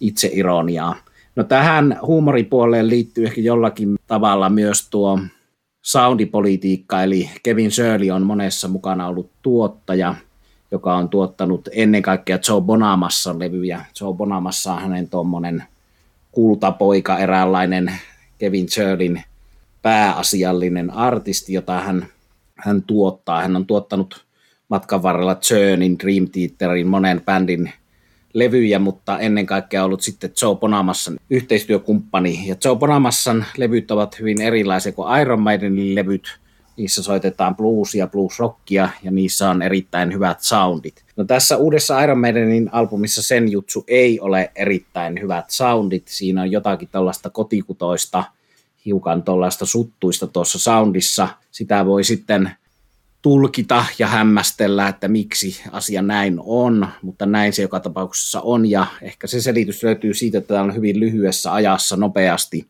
itseironiaa. 0.00 0.96
No 1.36 1.44
tähän 1.44 1.98
huumoripuoleen 2.02 2.88
liittyy 2.88 3.24
ehkä 3.24 3.40
jollakin 3.40 3.96
tavalla 4.06 4.48
myös 4.48 4.88
tuo 4.90 5.18
soundipolitiikka, 5.82 7.02
eli 7.02 7.30
Kevin 7.42 7.70
Shirley 7.70 8.10
on 8.10 8.22
monessa 8.22 8.68
mukana 8.68 9.06
ollut 9.06 9.30
tuottaja, 9.42 10.14
joka 10.70 10.96
on 10.96 11.08
tuottanut 11.08 11.68
ennen 11.72 12.02
kaikkea 12.02 12.38
Joe 12.48 12.60
Bonamassan 12.60 13.38
levyjä. 13.38 13.84
Joe 14.00 14.14
Bonamassa 14.14 14.72
on 14.72 14.82
hänen 14.82 15.08
tuommoinen 15.08 15.64
kultapoika, 16.32 17.18
eräänlainen 17.18 17.92
Kevin 18.38 18.68
Shirleyn 18.68 19.22
pääasiallinen 19.82 20.90
artisti, 20.90 21.52
jota 21.52 21.80
hän, 21.80 22.06
hän 22.56 22.82
tuottaa. 22.82 23.42
Hän 23.42 23.56
on 23.56 23.66
tuottanut 23.66 24.24
matkan 24.68 25.02
varrella 25.02 25.36
Journeyn, 25.50 25.98
Dream 25.98 26.28
Theaterin, 26.28 26.86
monen 26.86 27.20
bändin 27.24 27.72
levyjä, 28.34 28.78
mutta 28.78 29.18
ennen 29.18 29.46
kaikkea 29.46 29.84
ollut 29.84 30.02
sitten 30.02 30.30
Joe 30.42 30.56
Bonamassan 30.56 31.16
yhteistyökumppani. 31.30 32.46
Ja 32.46 32.56
Joe 32.64 32.76
Bonamassan 32.76 33.44
levyt 33.56 33.90
ovat 33.90 34.18
hyvin 34.20 34.40
erilaisia 34.40 34.92
kuin 34.92 35.20
Iron 35.20 35.40
Maidenin 35.40 35.94
levyt. 35.94 36.38
Niissä 36.76 37.02
soitetaan 37.02 37.56
bluesia, 37.56 38.06
bluesrockia 38.06 38.88
ja 39.02 39.10
niissä 39.10 39.50
on 39.50 39.62
erittäin 39.62 40.12
hyvät 40.12 40.40
soundit. 40.40 41.04
No 41.16 41.24
tässä 41.24 41.56
uudessa 41.56 42.02
Iron 42.02 42.18
Maidenin 42.18 42.68
albumissa 42.72 43.22
sen 43.22 43.52
jutsu 43.52 43.84
ei 43.88 44.20
ole 44.20 44.50
erittäin 44.56 45.20
hyvät 45.20 45.50
soundit. 45.50 46.08
Siinä 46.08 46.42
on 46.42 46.50
jotakin 46.50 46.88
tällaista 46.92 47.30
kotikutoista, 47.30 48.24
hiukan 48.84 49.22
tuollaista 49.22 49.66
suttuista 49.66 50.26
tuossa 50.26 50.58
soundissa. 50.58 51.28
Sitä 51.50 51.86
voi 51.86 52.04
sitten 52.04 52.50
tulkita 53.24 53.84
ja 53.98 54.06
hämmästellä, 54.06 54.88
että 54.88 55.08
miksi 55.08 55.62
asia 55.72 56.02
näin 56.02 56.36
on, 56.38 56.88
mutta 57.02 57.26
näin 57.26 57.52
se 57.52 57.62
joka 57.62 57.80
tapauksessa 57.80 58.40
on, 58.40 58.70
ja 58.70 58.86
ehkä 59.02 59.26
se 59.26 59.40
selitys 59.40 59.82
löytyy 59.82 60.14
siitä, 60.14 60.38
että 60.38 60.48
tämä 60.48 60.62
on 60.64 60.74
hyvin 60.74 61.00
lyhyessä 61.00 61.52
ajassa 61.52 61.96
nopeasti 61.96 62.66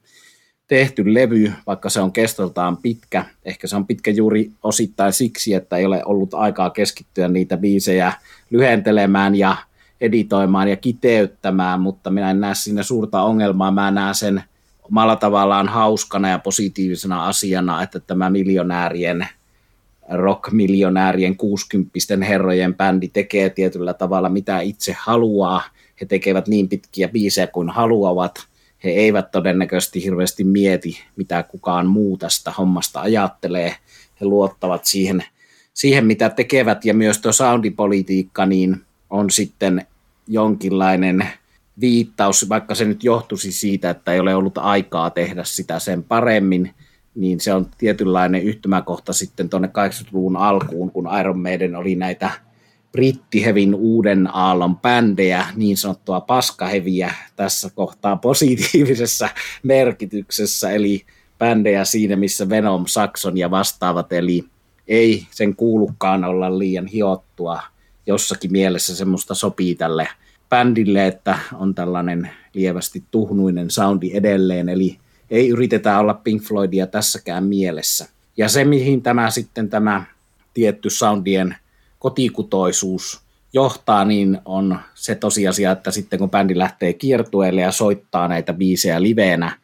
tehty 0.69 1.15
levy, 1.15 1.53
vaikka 1.67 1.91
se 1.91 2.01
on 2.01 2.13
kestoltaan 2.13 2.77
pitkä. 2.77 3.25
Ehkä 3.45 3.67
se 3.67 3.77
on 3.77 3.87
pitkä 3.87 4.11
juuri 4.11 4.53
osittain 4.63 5.13
siksi, 5.13 5.55
että 5.55 5.77
ei 5.77 5.85
ole 5.85 6.03
ollut 6.05 6.35
aikaa 6.35 6.71
keskittyä 6.71 7.29
niitä 7.29 7.57
biisejä 7.57 8.13
lyhentelemään 8.51 9.35
ja 9.35 9.57
editoimaan 10.01 10.69
ja 10.69 10.77
kiteyttämään, 10.77 11.81
mutta 11.81 12.11
minä 12.11 12.31
en 12.31 12.41
näe 12.41 12.55
siinä 12.55 12.83
suurta 12.83 13.23
ongelmaa. 13.23 13.71
Mä 13.71 13.91
näen 13.91 14.15
sen 14.15 14.43
omalla 14.83 15.17
tavallaan 15.17 15.69
hauskana 15.69 16.29
ja 16.29 16.39
positiivisena 16.39 17.27
asiana, 17.27 17.83
että 17.83 18.01
tämä 18.01 18.31
miljonäärien 18.31 19.29
rock-miljonäärien 20.09 21.37
60 21.37 21.91
herrojen 22.29 22.75
bändi 22.75 23.09
tekee 23.09 23.51
tietyllä 23.51 23.95
tavalla 23.95 24.29
mitä 24.29 24.61
itse 24.61 24.97
haluaa. 24.99 25.63
He 26.01 26.07
tekevät 26.07 26.49
niin 26.49 26.69
pitkiä 26.69 27.09
biisejä 27.09 27.47
kuin 27.47 27.69
haluavat. 27.69 28.47
He 28.85 28.91
eivät 28.91 29.31
todennäköisesti 29.31 30.05
hirveästi 30.05 30.45
mieti, 30.45 31.01
mitä 31.17 31.43
kukaan 31.43 31.87
muu 31.87 32.17
tästä 32.17 32.51
hommasta 32.51 33.01
ajattelee. 33.01 33.77
He 34.21 34.27
luottavat 34.27 34.85
siihen, 34.85 35.25
siihen 35.75 36.07
mitä 36.07 36.31
tekevät, 36.31 36.85
ja 36.85 36.95
myös 36.95 37.19
tuo 37.19 37.33
soundipolitiikka 37.33 38.47
niin 38.47 38.77
on 39.11 39.31
sitten 39.31 39.87
jonkinlainen 40.29 41.29
viittaus, 41.81 42.49
vaikka 42.49 42.75
se 42.75 42.85
nyt 42.85 43.05
johtuisi 43.05 43.53
siitä, 43.53 43.91
että 43.91 44.13
ei 44.13 44.21
ole 44.21 44.35
ollut 44.35 44.59
aikaa 44.59 45.11
tehdä 45.11 45.45
sitä 45.45 45.79
sen 45.79 46.03
paremmin, 46.03 46.75
niin 47.15 47.41
se 47.41 47.55
on 47.55 47.67
tietynlainen 47.79 48.43
yhtymäkohta 48.43 49.13
sitten 49.13 49.49
tuonne 49.49 49.69
80-luvun 49.69 50.37
alkuun, 50.37 50.91
kun 50.91 51.09
Iron 51.21 51.39
Maiden 51.39 51.77
oli 51.77 51.95
näitä 51.95 52.31
brittihevin 52.93 53.75
uuden 53.75 54.29
aallon 54.33 54.77
bändejä, 54.77 55.47
niin 55.57 55.77
sanottua 55.77 56.21
paskaheviä 56.21 57.15
tässä 57.37 57.71
kohtaa 57.75 58.17
positiivisessa 58.17 59.29
merkityksessä, 59.63 60.71
eli 60.71 61.05
bändejä 61.39 61.85
siinä, 61.85 62.17
missä 62.17 62.49
Venom, 62.49 62.85
Saxon 62.87 63.39
ja 63.39 63.51
vastaavat, 63.51 64.13
eli 64.13 64.45
ei 64.89 65.27
sen 65.31 65.57
kuulukaan 65.57 66.25
olla 66.25 66.59
liian 66.59 66.87
hiottua. 66.87 67.63
Jossakin 68.07 68.53
mielessä 68.53 68.97
semmoista 68.97 69.35
sopii 69.35 69.75
tälle 69.75 70.09
bändille, 70.49 71.07
että 71.07 71.39
on 71.55 71.75
tällainen 71.75 72.31
lievästi 72.55 73.05
tuhnuinen 73.11 73.71
soundi 73.71 74.11
edelleen, 74.15 74.69
eli 74.69 74.99
ei 75.35 75.49
yritetä 75.49 75.99
olla 75.99 76.15
Pink 76.15 76.43
Floydia 76.43 76.87
tässäkään 76.87 77.45
mielessä. 77.45 78.09
Ja 78.37 78.49
se, 78.49 78.65
mihin 78.65 79.03
tämä 79.03 79.31
sitten 79.31 79.71
tämä 79.71 80.05
tietty 80.55 80.91
soundien 80.91 81.57
kotikutoisuus 81.99 83.21
johtaa, 83.53 84.05
niin 84.05 84.39
on 84.45 84.79
se 84.95 85.15
tosiasia, 85.15 85.71
että 85.71 85.91
sitten 85.91 86.19
kun 86.19 86.31
bändi 86.31 86.59
lähtee 86.59 86.93
kiertueelle 86.93 87.61
ja 87.61 87.73
soittaa 87.73 88.29
näitä 88.29 88.53
biisejä 88.53 89.03
liveenä, 89.03 89.59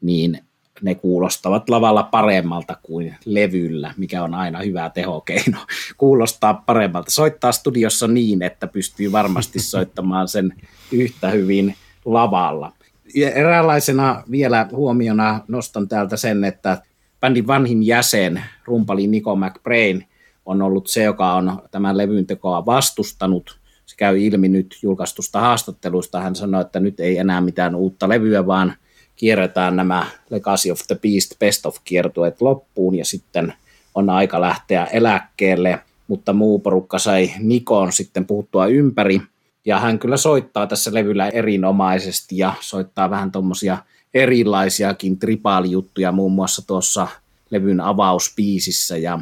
niin 0.00 0.38
ne 0.82 0.94
kuulostavat 0.94 1.68
lavalla 1.68 2.02
paremmalta 2.02 2.76
kuin 2.82 3.16
levyllä, 3.24 3.94
mikä 3.96 4.22
on 4.22 4.34
aina 4.34 4.58
hyvä 4.58 4.90
tehokeino. 4.90 5.58
Kuulostaa 5.96 6.54
paremmalta. 6.54 7.10
Soittaa 7.10 7.52
studiossa 7.52 8.08
niin, 8.08 8.42
että 8.42 8.66
pystyy 8.66 9.12
varmasti 9.12 9.60
soittamaan 9.60 10.28
sen 10.28 10.54
yhtä 10.92 11.30
hyvin 11.30 11.74
lavalla 12.04 12.72
eräänlaisena 13.14 14.22
vielä 14.30 14.68
huomiona 14.72 15.40
nostan 15.48 15.88
täältä 15.88 16.16
sen, 16.16 16.44
että 16.44 16.82
bändin 17.20 17.46
vanhin 17.46 17.86
jäsen, 17.86 18.42
rumpali 18.64 19.06
Nico 19.06 19.36
McBrain, 19.36 20.06
on 20.46 20.62
ollut 20.62 20.86
se, 20.86 21.02
joka 21.02 21.34
on 21.34 21.62
tämän 21.70 21.96
levyn 21.96 22.26
tekoa 22.26 22.66
vastustanut. 22.66 23.58
Se 23.86 23.96
käy 23.96 24.20
ilmi 24.20 24.48
nyt 24.48 24.78
julkaistusta 24.82 25.40
haastattelusta. 25.40 26.20
Hän 26.20 26.36
sanoi, 26.36 26.60
että 26.60 26.80
nyt 26.80 27.00
ei 27.00 27.18
enää 27.18 27.40
mitään 27.40 27.74
uutta 27.74 28.08
levyä, 28.08 28.46
vaan 28.46 28.74
kierretään 29.16 29.76
nämä 29.76 30.06
Legacy 30.30 30.70
of 30.70 30.80
the 30.86 30.94
Beast 31.02 31.38
Best 31.38 31.66
of 31.66 31.76
kiertueet 31.84 32.42
loppuun 32.42 32.94
ja 32.94 33.04
sitten 33.04 33.54
on 33.94 34.10
aika 34.10 34.40
lähteä 34.40 34.84
eläkkeelle, 34.84 35.80
mutta 36.08 36.32
muu 36.32 36.58
porukka 36.58 36.98
sai 36.98 37.30
Nikon 37.38 37.92
sitten 37.92 38.26
puhuttua 38.26 38.66
ympäri 38.66 39.20
ja 39.64 39.80
hän 39.80 39.98
kyllä 39.98 40.16
soittaa 40.16 40.66
tässä 40.66 40.94
levyllä 40.94 41.28
erinomaisesti 41.28 42.38
ja 42.38 42.54
soittaa 42.60 43.10
vähän 43.10 43.32
tuommoisia 43.32 43.78
erilaisiakin 44.14 45.18
tripaalijuttuja 45.18 46.12
muun 46.12 46.32
muassa 46.32 46.66
tuossa 46.66 47.08
levyn 47.50 47.80
avauspiisissä 47.80 48.96
ja 48.96 49.18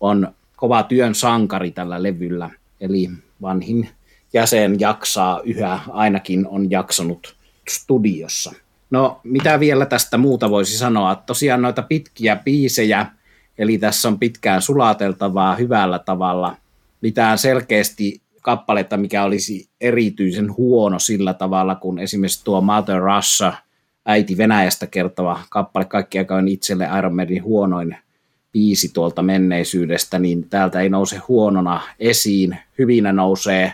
on 0.00 0.28
kova 0.56 0.82
työn 0.82 1.14
sankari 1.14 1.70
tällä 1.70 2.02
levyllä, 2.02 2.50
eli 2.80 3.10
vanhin 3.42 3.88
jäsen 4.32 4.80
jaksaa 4.80 5.40
yhä, 5.44 5.80
ainakin 5.88 6.46
on 6.48 6.70
jaksanut 6.70 7.36
studiossa. 7.68 8.52
No 8.90 9.20
mitä 9.24 9.60
vielä 9.60 9.86
tästä 9.86 10.18
muuta 10.18 10.50
voisi 10.50 10.78
sanoa? 10.78 11.14
Tosiaan 11.14 11.62
noita 11.62 11.82
pitkiä 11.82 12.36
biisejä, 12.36 13.06
eli 13.58 13.78
tässä 13.78 14.08
on 14.08 14.18
pitkään 14.18 14.62
sulateltavaa 14.62 15.54
hyvällä 15.54 15.98
tavalla. 15.98 16.56
Mitään 17.00 17.38
selkeästi 17.38 18.20
kappaletta, 18.46 18.96
mikä 18.96 19.24
olisi 19.24 19.68
erityisen 19.80 20.56
huono 20.56 20.98
sillä 20.98 21.34
tavalla, 21.34 21.74
kun 21.74 21.98
esimerkiksi 21.98 22.44
tuo 22.44 22.60
Mother 22.60 23.02
Russia, 23.02 23.52
äiti 24.04 24.36
Venäjästä 24.36 24.86
kertova 24.86 25.40
kappale, 25.50 25.84
kaikki 25.84 26.18
aika 26.18 26.36
on 26.36 26.48
itselle 26.48 26.88
Iron 26.98 27.16
Maiden 27.16 27.42
huonoin 27.42 27.96
biisi 28.52 28.92
tuolta 28.92 29.22
menneisyydestä, 29.22 30.18
niin 30.18 30.48
täältä 30.48 30.80
ei 30.80 30.88
nouse 30.88 31.16
huonona 31.28 31.80
esiin. 32.00 32.58
Hyvinä 32.78 33.12
nousee 33.12 33.72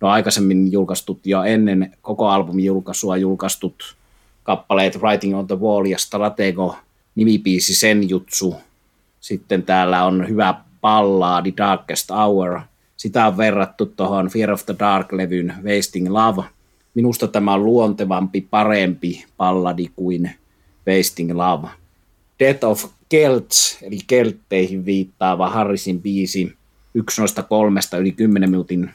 no 0.00 0.08
aikaisemmin 0.08 0.72
julkaistut 0.72 1.26
jo 1.26 1.42
ennen 1.42 1.92
koko 2.02 2.28
albumin 2.28 2.64
julkaisua 2.64 3.16
julkaistut 3.16 3.96
kappaleet 4.42 4.98
Writing 5.02 5.38
on 5.38 5.46
the 5.46 5.58
Wall 5.60 5.84
ja 5.84 5.98
Stratego 5.98 6.76
nimipiisi 7.14 7.74
Senjutsu. 7.74 8.56
Sitten 9.20 9.62
täällä 9.62 10.04
on 10.04 10.28
hyvä 10.28 10.54
pallaadi 10.80 11.52
Darkest 11.56 12.10
Hour. 12.10 12.60
Sitä 13.04 13.26
on 13.26 13.36
verrattu 13.36 13.86
tuohon 13.86 14.28
Fear 14.28 14.50
of 14.50 14.66
the 14.66 14.74
Dark-levyn 14.78 15.54
Wasting 15.64 16.08
Love. 16.08 16.42
Minusta 16.94 17.28
tämä 17.28 17.54
on 17.54 17.64
luontevampi, 17.64 18.40
parempi 18.40 19.24
palladi 19.36 19.90
kuin 19.96 20.30
Wasting 20.88 21.32
Love. 21.32 21.68
Death 22.38 22.64
of 22.64 22.84
Celts, 23.10 23.78
eli 23.82 23.98
keltteihin 24.06 24.84
viittaava 24.84 25.50
Harrisin 25.50 26.02
biisi, 26.02 26.54
yksi 26.94 27.20
noista 27.20 27.42
kolmesta 27.42 27.98
yli 27.98 28.12
10 28.12 28.50
minuutin 28.50 28.90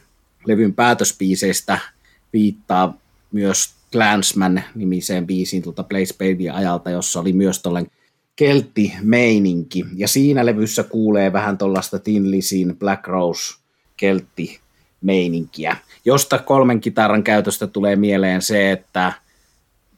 levyn 0.45 0.74
päätöspiiseistä 0.74 1.80
viittaa 2.34 2.98
myös 3.32 3.74
Clansman-nimiseen 3.91 5.28
biisiin 5.28 5.63
tuolta 5.63 5.84
Blaze 5.84 6.13
Baby 6.13 6.50
ajalta, 6.50 6.89
jossa 6.89 7.19
oli 7.19 7.34
myös 7.34 7.62
tuollainen 7.62 7.91
keltti-meininki. 8.36 9.86
Ja 9.95 10.08
siinä 10.08 10.45
levyssä 10.45 10.84
kuulee 10.84 11.34
vähän 11.34 11.58
tuollaista 11.58 12.00
Tin 12.00 12.32
Lizin 12.32 12.76
Black 12.80 13.08
Rose 13.08 13.60
keltti-meininkiä, 14.00 15.78
josta 16.06 16.40
kolmen 16.40 16.82
kitaran 16.82 17.24
käytöstä 17.24 17.68
tulee 17.68 17.96
mieleen 17.96 18.42
se, 18.42 18.72
että 18.72 19.14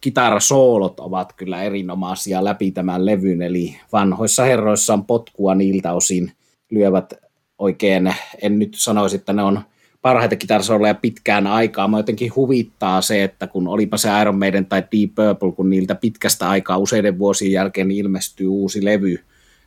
kitarasoolot 0.02 1.00
ovat 1.00 1.34
kyllä 1.34 1.64
erinomaisia 1.64 2.44
läpi 2.44 2.72
tämän 2.72 3.06
levyn, 3.06 3.42
eli 3.42 3.80
vanhoissa 3.94 4.44
herroissa 4.44 4.94
on 4.94 5.06
potkua 5.06 5.56
niiltä 5.56 5.94
osin, 5.94 6.32
lyövät 6.72 7.14
oikein, 7.58 8.16
en 8.42 8.60
nyt 8.60 8.74
sanoisi, 8.76 9.16
että 9.16 9.34
ne 9.34 9.44
on 9.44 9.62
parhaita 10.02 10.36
kitarasooloja 10.36 10.96
pitkään 10.96 11.48
aikaa. 11.48 11.88
Mä 11.88 12.00
jotenkin 12.00 12.36
huvittaa 12.36 13.02
se, 13.02 13.24
että 13.24 13.48
kun 13.48 13.68
olipa 13.68 13.98
se 13.98 14.10
Iron 14.22 14.40
Maiden 14.40 14.66
tai 14.66 14.82
Deep 14.82 15.16
Purple, 15.16 15.52
kun 15.52 15.70
niiltä 15.70 15.96
pitkästä 15.96 16.50
aikaa 16.50 16.78
useiden 16.78 17.20
vuosien 17.20 17.52
jälkeen 17.52 17.92
ilmestyy 17.92 18.48
uusi 18.48 18.86
levy, 18.86 19.20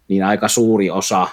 niin 0.09 0.25
aika 0.25 0.49
suuri 0.49 0.91
osa 0.91 1.29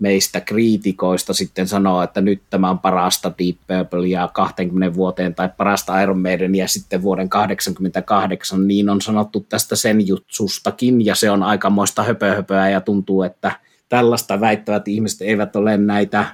meistä 0.00 0.40
kriitikoista 0.40 1.34
sitten 1.34 1.68
sanoo, 1.68 2.02
että 2.02 2.20
nyt 2.20 2.42
tämä 2.50 2.70
on 2.70 2.78
parasta 2.78 3.32
Deep 3.38 3.56
Purplea 3.66 4.28
20 4.28 4.94
vuoteen 4.96 5.34
tai 5.34 5.48
parasta 5.56 6.00
Iron 6.00 6.20
Maiden 6.20 6.54
ja 6.54 6.68
sitten 6.68 7.02
vuoden 7.02 7.28
88, 7.28 8.68
niin 8.68 8.88
on 8.88 9.00
sanottu 9.00 9.46
tästä 9.48 9.76
sen 9.76 10.06
jutsustakin 10.06 11.04
ja 11.04 11.14
se 11.14 11.30
on 11.30 11.42
aikamoista 11.42 12.02
höpöhöpöä 12.02 12.70
ja 12.70 12.80
tuntuu, 12.80 13.22
että 13.22 13.52
tällaista 13.88 14.40
väittävät 14.40 14.88
ihmiset 14.88 15.22
eivät 15.22 15.56
ole 15.56 15.76
näitä 15.76 16.24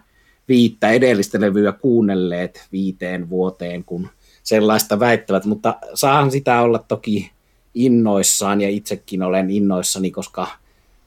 viittä 0.48 0.90
edellistä 0.90 1.40
levyä 1.40 1.72
kuunnelleet 1.72 2.66
viiteen 2.72 3.30
vuoteen, 3.30 3.84
kun 3.84 4.08
sellaista 4.42 5.00
väittävät, 5.00 5.44
mutta 5.44 5.76
saahan 5.94 6.30
sitä 6.30 6.60
olla 6.60 6.78
toki 6.78 7.30
innoissaan 7.74 8.60
ja 8.60 8.68
itsekin 8.68 9.22
olen 9.22 9.50
innoissani, 9.50 10.10
koska 10.10 10.46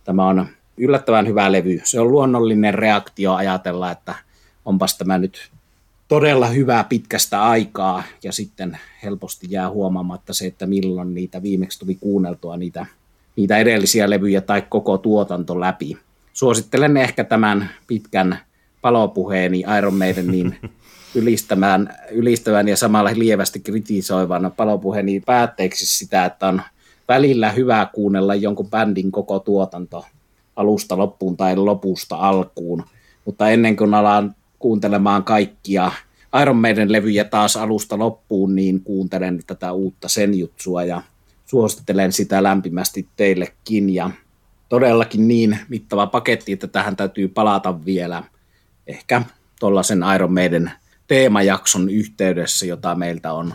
tämä 0.04 0.28
on 0.28 0.48
yllättävän 0.80 1.28
hyvä 1.28 1.52
levy. 1.52 1.82
Se 1.84 2.00
on 2.00 2.12
luonnollinen 2.12 2.74
reaktio 2.74 3.34
ajatella, 3.34 3.92
että 3.92 4.16
onpas 4.66 4.98
tämä 4.98 5.18
nyt 5.18 5.50
todella 6.08 6.48
hyvää 6.48 6.84
pitkästä 6.84 7.44
aikaa 7.44 8.04
ja 8.24 8.32
sitten 8.32 8.80
helposti 9.04 9.48
jää 9.50 9.70
huomaamatta 9.70 10.34
se, 10.34 10.46
että 10.46 10.66
milloin 10.66 11.14
niitä 11.14 11.44
viimeksi 11.44 11.80
tuli 11.80 11.96
kuunneltua 11.96 12.58
niitä, 12.58 12.86
niitä 13.36 13.58
edellisiä 13.58 14.10
levyjä 14.10 14.42
tai 14.42 14.64
koko 14.70 14.98
tuotanto 14.98 15.60
läpi. 15.60 15.98
Suosittelen 16.34 16.98
ehkä 16.98 17.24
tämän 17.24 17.70
pitkän 17.88 18.40
palopuheeni 18.82 19.64
Iron 19.78 19.94
Maiden 19.94 20.28
niin 20.28 20.56
ylistämään, 21.16 21.96
ylistävän 22.12 22.68
ja 22.68 22.78
samalla 22.78 23.12
lievästi 23.14 23.60
kritisoivan 23.60 24.52
palopuheeni 24.58 25.20
päätteeksi 25.26 25.86
sitä, 25.86 26.26
että 26.26 26.48
on 26.48 26.62
välillä 27.08 27.52
hyvä 27.52 27.88
kuunnella 27.94 28.36
jonkun 28.36 28.70
bändin 28.70 29.12
koko 29.12 29.40
tuotanto 29.40 30.06
alusta 30.60 30.98
loppuun 30.98 31.38
tai 31.38 31.56
lopusta 31.56 32.16
alkuun. 32.16 32.84
Mutta 33.26 33.50
ennen 33.50 33.76
kuin 33.76 33.94
alan 33.94 34.36
kuuntelemaan 34.60 35.24
kaikkia 35.24 35.92
Iron 36.42 36.56
Maiden 36.56 36.92
levyjä 36.92 37.24
taas 37.24 37.58
alusta 37.58 38.00
loppuun, 38.00 38.56
niin 38.56 38.82
kuuntelen 38.82 39.40
tätä 39.48 39.72
uutta 39.72 40.10
senjutsua 40.10 40.84
ja 40.84 41.02
suosittelen 41.46 42.12
sitä 42.12 42.44
lämpimästi 42.44 43.08
teillekin. 43.16 43.90
Ja 43.90 44.12
todellakin 44.70 45.28
niin 45.28 45.60
mittava 45.70 46.08
paketti, 46.08 46.52
että 46.52 46.68
tähän 46.68 46.96
täytyy 46.96 47.28
palata 47.28 47.86
vielä 47.86 48.24
ehkä 48.88 49.22
tuollaisen 49.60 50.04
Iron 50.16 50.34
Maiden 50.34 50.72
teemajakson 51.08 51.90
yhteydessä, 51.90 52.66
jota 52.66 52.96
meiltä 52.96 53.34
on, 53.34 53.54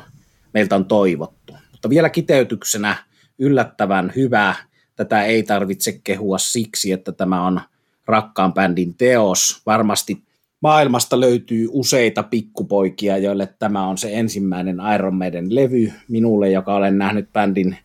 meiltä 0.54 0.76
on 0.76 0.84
toivottu. 0.84 1.56
Mutta 1.72 1.88
vielä 1.88 2.10
kiteytyksenä 2.10 2.96
yllättävän 3.38 4.12
hyvä 4.16 4.54
Tätä 4.96 5.24
ei 5.24 5.42
tarvitse 5.42 6.00
kehua 6.04 6.38
siksi, 6.38 6.92
että 6.92 7.12
tämä 7.12 7.46
on 7.46 7.60
rakkaan 8.06 8.54
bändin 8.54 8.94
teos. 8.94 9.62
Varmasti 9.66 10.22
maailmasta 10.60 11.20
löytyy 11.20 11.68
useita 11.70 12.22
pikkupoikia, 12.22 13.18
joille 13.18 13.48
tämä 13.58 13.86
on 13.86 13.98
se 13.98 14.10
ensimmäinen 14.12 14.76
Iron 14.94 15.14
Maiden 15.14 15.54
levy. 15.54 15.92
Minulle, 16.08 16.50
joka 16.50 16.74
olen 16.74 16.98
nähnyt 16.98 17.32
bändin 17.32 17.76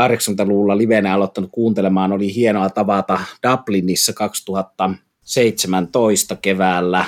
80-luvulla 0.00 0.78
livenä 0.78 1.14
aloittanut 1.14 1.50
kuuntelemaan, 1.52 2.12
oli 2.12 2.34
hienoa 2.34 2.70
tavata 2.70 3.20
Dublinissa 3.50 4.12
2017 4.12 6.36
keväällä 6.36 7.04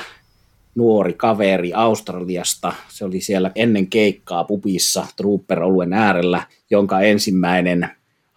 nuori 0.74 1.12
kaveri 1.12 1.72
Australiasta. 1.72 2.72
Se 2.88 3.04
oli 3.04 3.20
siellä 3.20 3.50
ennen 3.54 3.86
keikkaa 3.86 4.44
pubissa 4.44 5.06
Trooper-oluen 5.16 5.92
äärellä, 5.92 6.42
jonka 6.70 7.00
ensimmäinen 7.00 7.88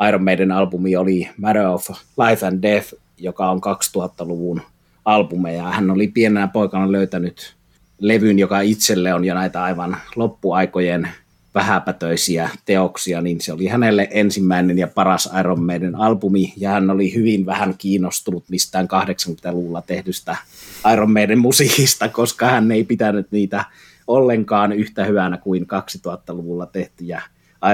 Iron 0.07 0.23
Maiden 0.23 0.51
albumi 0.51 0.95
oli 0.95 1.29
Matter 1.38 1.67
of 1.67 1.89
Life 1.89 2.47
and 2.47 2.62
Death, 2.62 2.93
joka 3.17 3.49
on 3.49 3.62
2000-luvun 3.97 4.62
albumeja. 5.05 5.63
Hän 5.63 5.91
oli 5.91 6.07
pienenä 6.07 6.47
poikana 6.47 6.91
löytänyt 6.91 7.55
levyn, 7.99 8.39
joka 8.39 8.59
itselle 8.59 9.13
on 9.13 9.25
jo 9.25 9.33
näitä 9.33 9.63
aivan 9.63 9.97
loppuaikojen 10.15 11.10
vähäpätöisiä 11.56 12.50
teoksia, 12.65 13.21
niin 13.21 13.41
se 13.41 13.54
oli 13.54 13.67
hänelle 13.67 14.08
ensimmäinen 14.12 14.77
ja 14.77 14.87
paras 14.87 15.29
Iron 15.39 15.63
Maiden 15.63 15.95
albumi, 15.95 16.54
ja 16.58 16.69
hän 16.69 16.89
oli 16.89 17.13
hyvin 17.13 17.45
vähän 17.45 17.75
kiinnostunut 17.77 18.43
mistään 18.50 18.87
80-luvulla 18.87 19.81
tehdystä 19.81 20.35
Iron 20.93 21.12
Maiden 21.12 21.39
musiikista, 21.39 22.10
koska 22.10 22.47
hän 22.47 22.71
ei 22.71 22.83
pitänyt 22.83 23.31
niitä 23.31 23.65
ollenkaan 24.08 24.71
yhtä 24.71 25.06
hyvänä 25.06 25.37
kuin 25.37 25.63
2000-luvulla 25.63 26.65
tehtyjä 26.65 27.21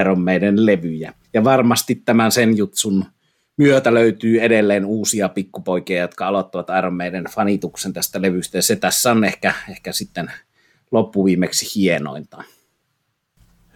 Iron 0.00 0.20
Maiden 0.20 0.66
levyjä. 0.66 1.14
Ja 1.34 1.44
varmasti 1.44 1.94
tämän 1.94 2.32
sen 2.32 2.56
jutsun 2.56 3.04
myötä 3.56 3.94
löytyy 3.94 4.40
edelleen 4.40 4.84
uusia 4.84 5.28
pikkupoikia, 5.28 6.00
jotka 6.00 6.26
aloittavat 6.26 6.66
Iron 6.78 6.94
Maiden 6.94 7.24
fanituksen 7.24 7.92
tästä 7.92 8.22
levystä, 8.22 8.58
ja 8.58 8.62
se 8.62 8.76
tässä 8.76 9.10
on 9.10 9.24
ehkä, 9.24 9.54
ehkä 9.70 9.92
sitten 9.92 10.30
loppuviimeksi 10.90 11.80
hienointa. 11.80 12.44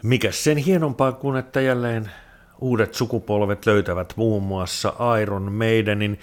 Mikä 0.03 0.33
sen 0.33 0.57
hienompaa 0.57 1.13
kuin, 1.13 1.37
että 1.37 1.61
jälleen 1.61 2.11
uudet 2.61 2.95
sukupolvet 2.95 3.67
löytävät 3.67 4.13
muun 4.17 4.43
muassa 4.43 4.95
Iron 5.23 5.53
Maidenin, 5.53 6.19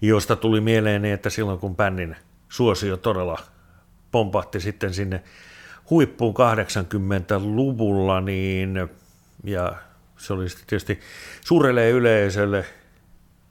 josta 0.00 0.36
tuli 0.36 0.60
mieleen, 0.60 1.04
että 1.04 1.30
silloin 1.30 1.58
kun 1.58 1.76
bändin 1.76 2.16
suosio 2.48 2.96
todella 2.96 3.38
pompahti 4.10 4.60
sitten 4.60 4.94
sinne 4.94 5.22
huippuun 5.90 6.34
80-luvulla, 6.34 8.20
niin, 8.20 8.88
ja 9.46 9.76
se 10.16 10.32
oli 10.32 10.48
sitten 10.48 10.66
tietysti 10.66 11.00
suurelle 11.40 11.90
yleisölle 11.90 12.64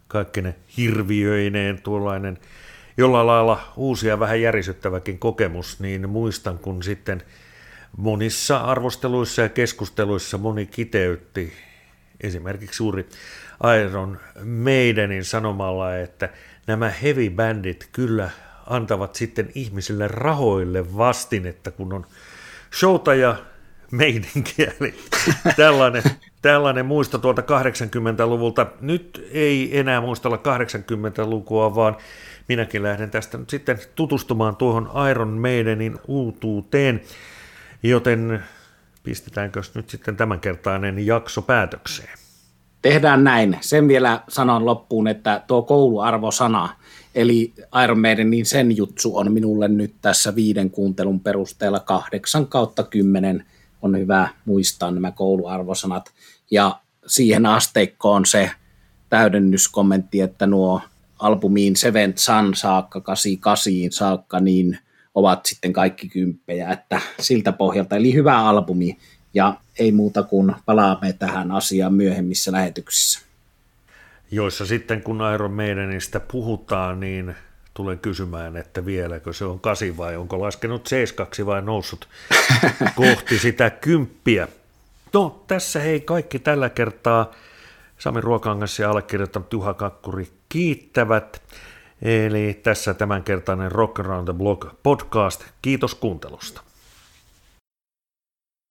kaikki 0.07 0.41
ne 0.41 0.55
hirviöineen 0.77 1.81
tuollainen 1.81 2.37
jollain 2.97 3.27
lailla 3.27 3.73
uusi 3.75 4.07
ja 4.07 4.19
vähän 4.19 4.41
järisyttäväkin 4.41 5.19
kokemus, 5.19 5.79
niin 5.79 6.09
muistan, 6.09 6.59
kun 6.59 6.83
sitten 6.83 7.23
monissa 7.97 8.57
arvosteluissa 8.57 9.41
ja 9.41 9.49
keskusteluissa 9.49 10.37
moni 10.37 10.65
kiteytti 10.65 11.53
esimerkiksi 12.21 12.77
suuri 12.77 13.09
Iron 13.81 14.19
Maidenin 14.45 15.25
sanomalla, 15.25 15.97
että 15.97 16.29
nämä 16.67 16.89
heavy 16.89 17.29
bandit 17.29 17.89
kyllä 17.91 18.29
antavat 18.65 19.15
sitten 19.15 19.51
ihmisille 19.55 20.07
rahoille 20.07 20.97
vastinetta, 20.97 21.71
kun 21.71 21.93
on 21.93 22.05
showta 22.79 23.15
ja 23.15 23.35
meininkiä. 23.95 24.71
Eli 24.79 24.93
tällainen, 25.55 26.03
tällainen 26.41 26.85
muisto 26.85 27.17
tuolta 27.17 27.41
80-luvulta. 27.41 28.65
Nyt 28.81 29.27
ei 29.31 29.79
enää 29.79 30.01
muistella 30.01 30.37
80-lukua, 30.37 31.75
vaan 31.75 31.97
minäkin 32.47 32.83
lähden 32.83 33.11
tästä 33.11 33.37
nyt 33.37 33.49
sitten 33.49 33.79
tutustumaan 33.95 34.55
tuohon 34.55 34.91
Iron 35.11 35.37
Maidenin 35.37 35.99
uutuuteen, 36.07 37.01
joten 37.83 38.43
pistetäänkö 39.03 39.61
nyt 39.73 39.89
sitten 39.89 40.15
tämänkertainen 40.15 41.05
jakso 41.05 41.41
päätökseen? 41.41 42.17
Tehdään 42.81 43.23
näin. 43.23 43.57
Sen 43.61 43.87
vielä 43.87 44.21
sanon 44.27 44.65
loppuun, 44.65 45.07
että 45.07 45.41
tuo 45.47 45.61
kouluarvosana, 45.61 46.69
eli 47.15 47.53
Iron 47.83 47.99
Maiden, 47.99 48.29
niin 48.29 48.45
sen 48.45 48.77
jutsu 48.77 49.17
on 49.17 49.31
minulle 49.31 49.67
nyt 49.67 49.93
tässä 50.01 50.35
viiden 50.35 50.69
kuuntelun 50.69 51.19
perusteella 51.19 51.79
kahdeksan 51.79 52.47
kautta 52.47 52.83
kymmenen. 52.83 53.45
On 53.85 53.99
hyvä 53.99 54.29
muistaa 54.45 54.91
nämä 54.91 55.11
kouluarvosanat. 55.11 56.11
Ja 56.51 56.79
siihen 57.07 57.45
asteikkoon 57.45 58.25
se 58.25 58.51
täydennyskommentti, 59.09 60.21
että 60.21 60.47
nuo 60.47 60.81
albumiin 61.19 61.75
Seventh 61.75 62.17
Sun 62.17 62.55
saakka, 62.55 63.01
88 63.01 63.73
saakka, 63.89 64.39
niin 64.39 64.79
ovat 65.15 65.45
sitten 65.45 65.73
kaikki 65.73 66.09
kymppejä, 66.09 66.69
että 66.69 67.01
siltä 67.19 67.51
pohjalta, 67.51 67.95
eli 67.95 68.13
hyvä 68.13 68.39
albumi, 68.39 68.97
ja 69.33 69.55
ei 69.79 69.91
muuta 69.91 70.23
kuin 70.23 70.55
palaamme 70.65 71.13
tähän 71.13 71.51
asiaan 71.51 71.93
myöhemmissä 71.93 72.51
lähetyksissä. 72.51 73.19
Joissa 74.31 74.65
sitten 74.65 75.01
kun 75.01 75.19
Iron 75.33 75.53
Maidenistä 75.53 76.19
puhutaan, 76.19 76.99
niin 76.99 77.35
tulen 77.75 77.99
kysymään, 77.99 78.57
että 78.57 78.85
vieläkö 78.85 79.33
se 79.33 79.45
on 79.45 79.59
kasi 79.59 79.97
vai 79.97 80.15
onko 80.15 80.41
laskenut 80.41 80.87
seiskaksi 80.87 81.45
vai 81.45 81.61
noussut 81.61 82.07
kohti 82.95 83.39
sitä 83.39 83.69
kymppiä. 83.69 84.47
No 85.13 85.43
tässä 85.47 85.79
hei 85.79 86.01
kaikki 86.01 86.39
tällä 86.39 86.69
kertaa. 86.69 87.31
Sami 87.97 88.21
Ruokangas 88.21 88.79
ja 88.79 88.89
allekirjoittanut 88.89 89.53
Juha 89.53 89.73
Kakkuri 89.73 90.31
kiittävät. 90.49 91.41
Eli 92.01 92.59
tässä 92.63 92.93
tämänkertainen 92.93 93.71
Rock 93.71 93.99
Around 93.99 94.25
the 94.25 94.33
Block 94.33 94.67
podcast. 94.83 95.43
Kiitos 95.61 95.95
kuuntelusta. 95.95 96.61